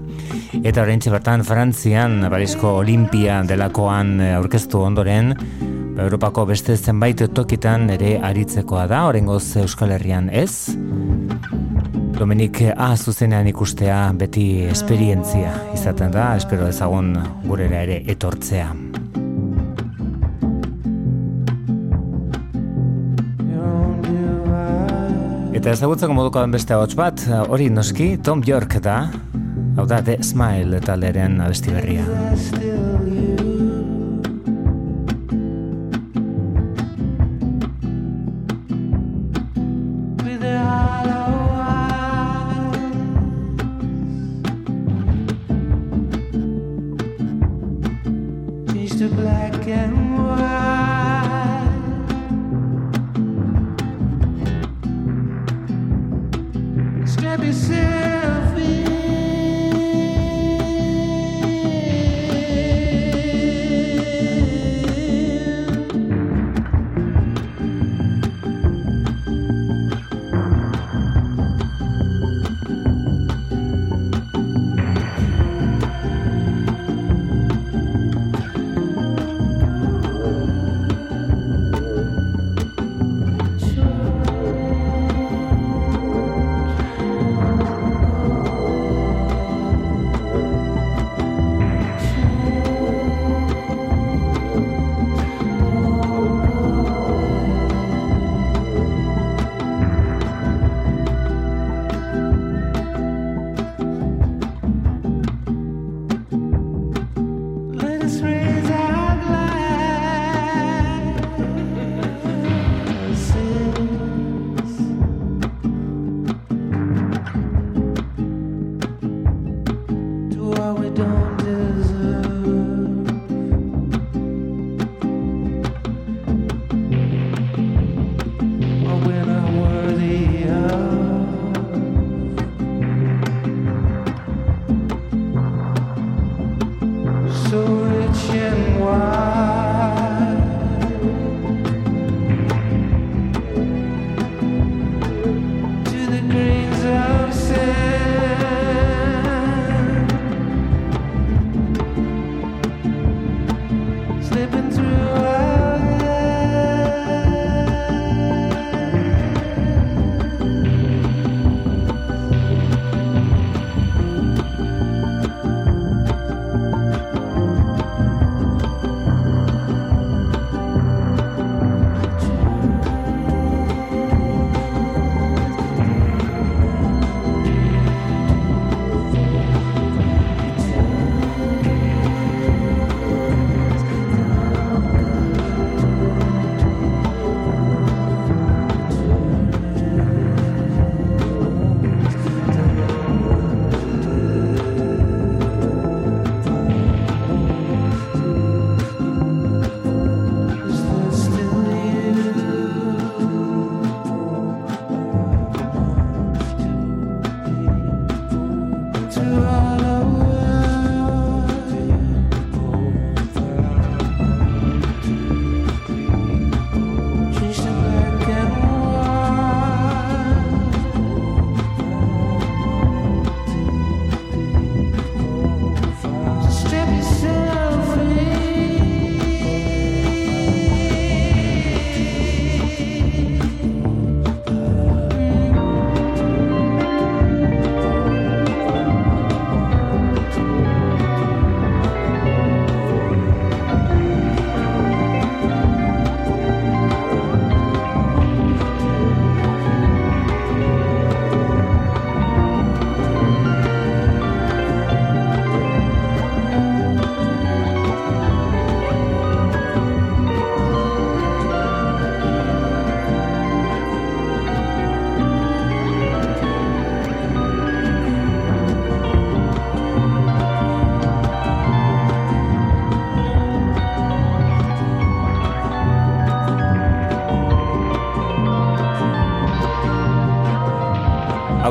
[0.65, 5.37] Eta orain bertan Frantzian, Parisko Olimpia delakoan aurkeztu ondoren,
[5.99, 10.70] Europako beste zenbait tokitan ere aritzekoa da, oraingoz Euskal Herrian ez.
[12.19, 17.12] Dominik A zuzenean ikustea beti esperientzia izaten da, espero ezagun
[17.47, 18.70] gurera ere etortzea.
[25.59, 29.01] Eta ezagutzeko moduko den beste ahots bat, hori noski Tom York da,
[29.77, 32.88] hau da The Smile talderen abesti berria.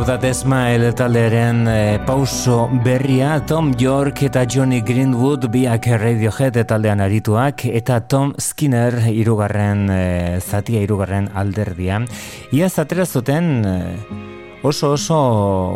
[0.08, 7.66] Da Desmael taldearen e, pauso berria Tom York eta Johnny Greenwood biak Radiohead taldean arituak
[7.68, 12.00] eta Tom Skinner irugarren e, zatia irugarren alderdia.
[12.56, 13.76] Iaz atera zuten e,
[14.64, 15.20] oso oso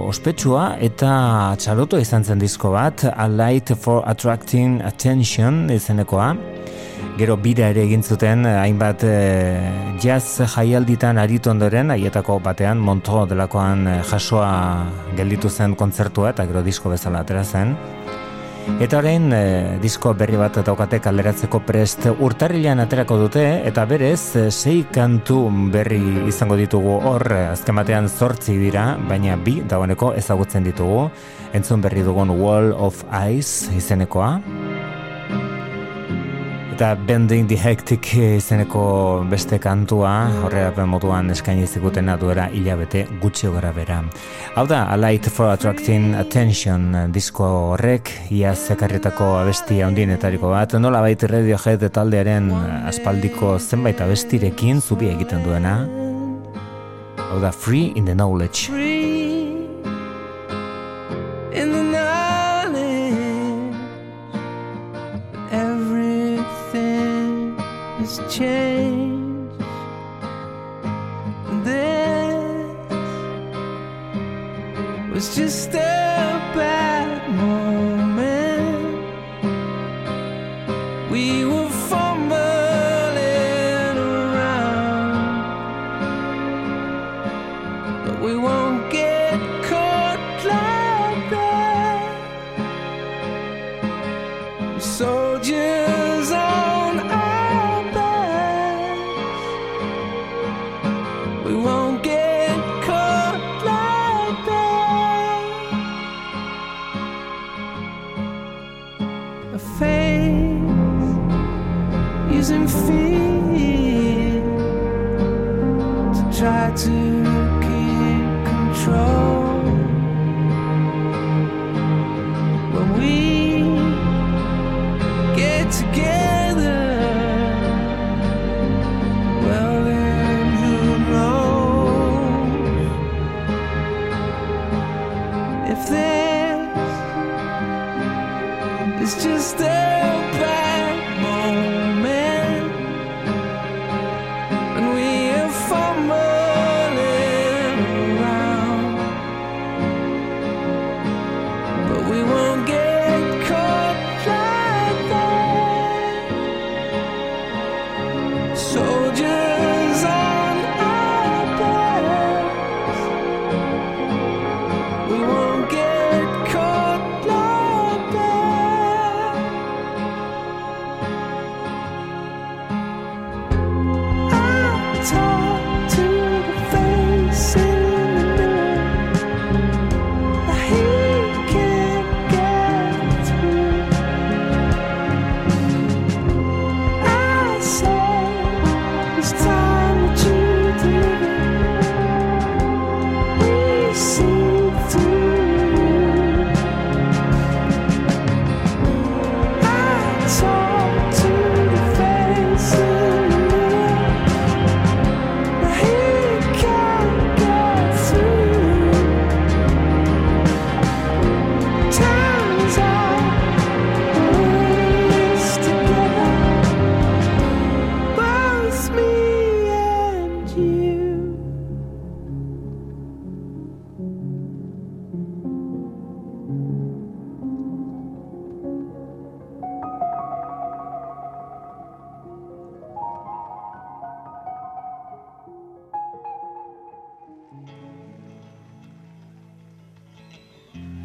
[0.07, 1.11] ospetsua eta
[1.59, 6.31] txaloto izan zen disko bat A Light for Attracting Attention izenekoa.
[7.19, 9.15] Gero bira ere egin zuten eh, hainbat e,
[10.01, 14.51] jazz jaialditan aritu ondoren, haietako batean Monto delakoan eh, jasoa
[15.17, 17.75] gelditu zen kontzertua eta gero disko bezala atera zen.
[18.81, 19.25] Eta orain
[19.81, 25.39] disko berri bat daukate kalderatzeko prest urtarrilean aterako dute eta berez sei kantu
[25.73, 31.09] berri izango ditugu hor azken batean zortzi dira, baina bi dagoeneko ezagutzen ditugu.
[31.57, 33.01] Entzun berri dugun Wall of
[33.33, 34.37] Ice izenekoa
[36.71, 40.11] eta Bending the Hectic izeneko beste kantua
[40.43, 43.99] horrela moduan eskaini zigutena duera hilabete gutxi gara bera.
[44.55, 51.01] Hau da, A Light for Attracting Attention disko horrek ia zekarretako abesti handienetariko bat, nola
[51.01, 52.51] baita Radiohead taldearen
[52.87, 55.79] aspaldiko zenbait abestirekin zubi egiten duena.
[57.29, 59.10] Hau da, Free in the Knowledge.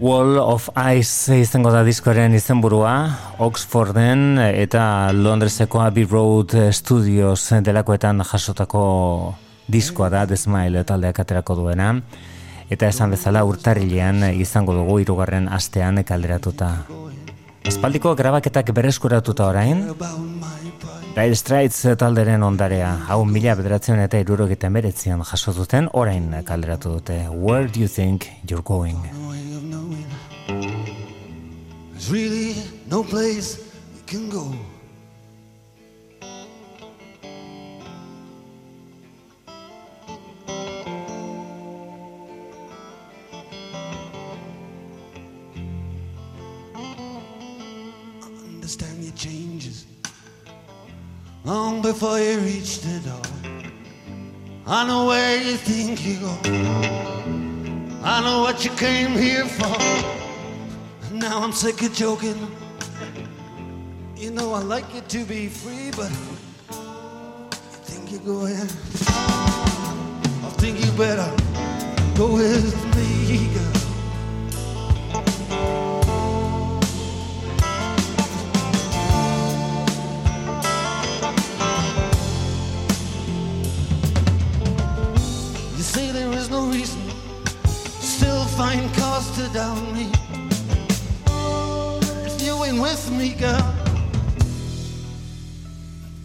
[0.06, 2.92] Wall of Ice izango da diskoaren izenburua,
[3.42, 8.84] Oxforden eta Londreseko Abbey Road Studios delakoetan jasotako
[9.66, 11.88] diskoa da, The Smile taldeak aterako duena.
[12.70, 16.70] Eta esan bezala urtarrilean izango dugu hirugarren astean kalderatuta.
[17.66, 19.88] Aspaldiko grabaketak berreskuratuta orain,
[21.16, 27.16] Dire Straits talderen ondarea, hau mila bederatzen eta irurogeita meretzian jaso duten orain kalderatu dute.
[27.32, 29.00] Where do you think you're going?
[31.94, 32.52] There's really
[32.90, 33.56] no place
[33.96, 34.75] you can go.
[51.46, 53.22] Long before you reach the door.
[54.66, 56.36] I know where you think you go.
[58.02, 59.78] I know what you came here for.
[61.14, 62.36] Now I'm sick of joking.
[64.16, 66.10] You know I like you to be free, but
[66.72, 68.68] I think you go in.
[70.48, 71.30] I think you better
[72.16, 73.85] go with me, girl.
[85.96, 87.00] Say there is no reason,
[88.00, 90.10] still find cause to doubt me.
[92.28, 93.74] If you ain't with me, girl,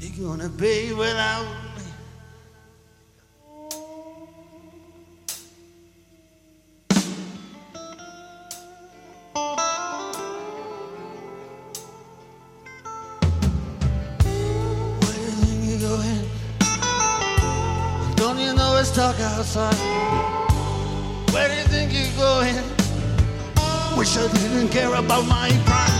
[0.01, 1.60] you're gonna be without
[19.11, 19.73] dark outside?
[21.33, 22.55] Where do you think you're going?
[23.97, 25.99] Wish I didn't care about my pride.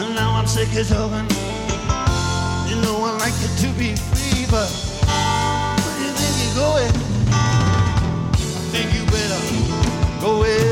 [0.00, 1.28] And now I'm sick of talking.
[2.68, 4.70] You know I like it to be free, but
[5.82, 6.94] where do you think you're going?
[7.30, 7.38] I
[8.72, 9.40] think you better
[10.20, 10.71] go with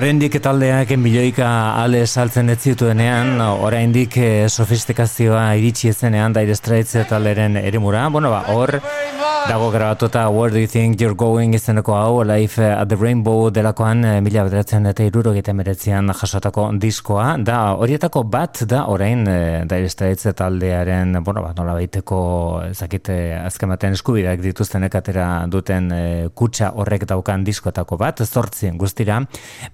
[0.00, 1.46] Oraindik taldeak milioika
[1.76, 3.34] ale saltzen ez zituenean,
[3.66, 8.06] oraindik eh, sofistikazioa iritsi ezenean Dire Straits talderen eremura.
[8.08, 8.78] Bueno, ba, hor
[9.48, 14.04] dago grabatuta Where do you think you're going izeneko hau Life at the Rainbow delakoan
[14.04, 17.36] eh, mila bederatzen eta iruro meretzean jasotako diskoa.
[17.38, 23.92] Da horietako bat da orain eh, Dire Straits taldearen, bueno, ba, nola baiteko ezakite azkematen
[23.92, 29.20] eskubideak dituztenek atera duten eh, kutsa horrek daukan diskoetako bat, zortzien guztira,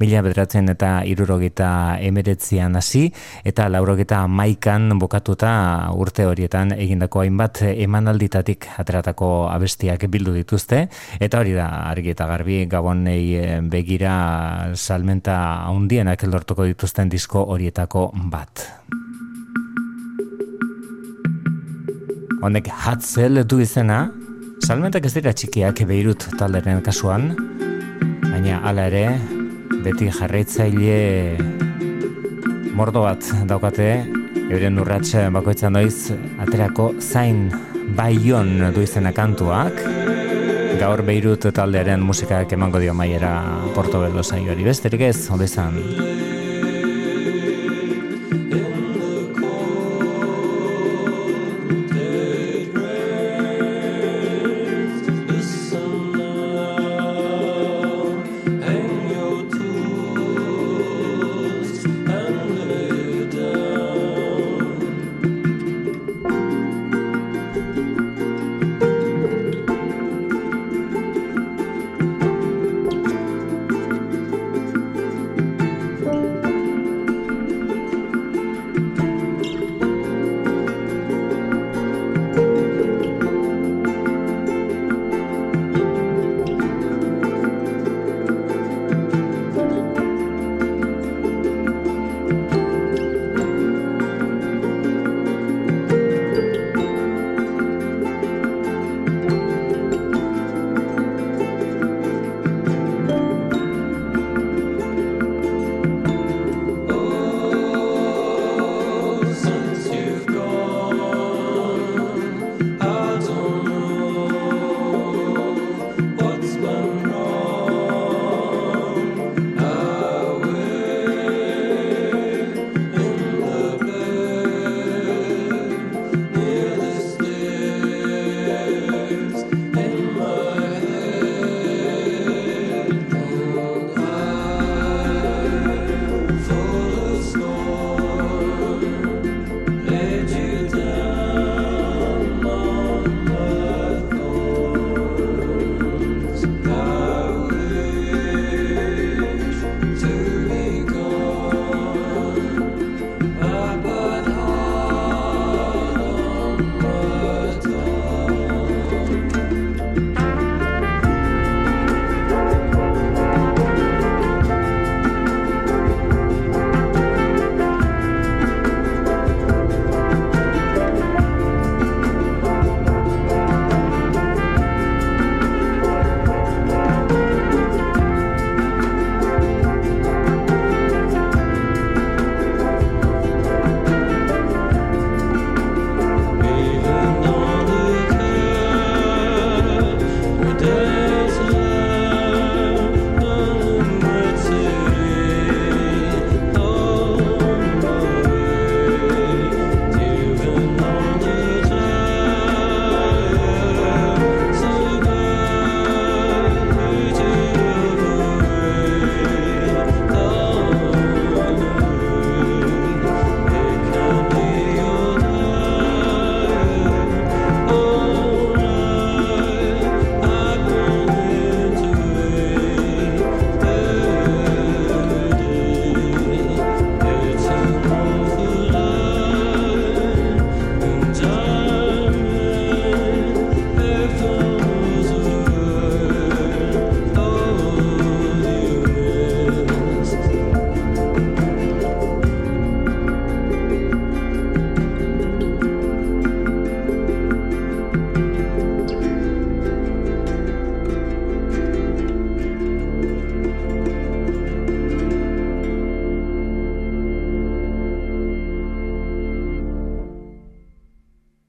[0.00, 3.10] mila bederatzen eta irurogeita emeretzian hasi,
[3.44, 10.86] eta laurogeita maikan bukatuta urte horietan egindako hainbat emanalditatik ateratako abestiak bildu dituzte,
[11.20, 18.10] eta hori da argi eta garbi gabonei eh, begira salmenta handienak lortuko dituzten disko horietako
[18.32, 18.66] bat.
[22.46, 24.04] Honek hatzel du izena,
[24.62, 27.32] salmentak ez dira txikiak beirut talderen kasuan,
[28.28, 29.06] baina hala ere,
[29.82, 30.98] beti jarraitzaile
[32.76, 33.88] mordo bat daukate,
[34.50, 36.12] euren urrats bakoitzan doiz,
[36.44, 37.48] aterako zain
[37.94, 39.78] baion du izena kantuak,
[40.80, 43.32] gaur beirut taldearen musikak emango dio maiera
[43.74, 45.80] Portobelo saioari besterik ez, izan.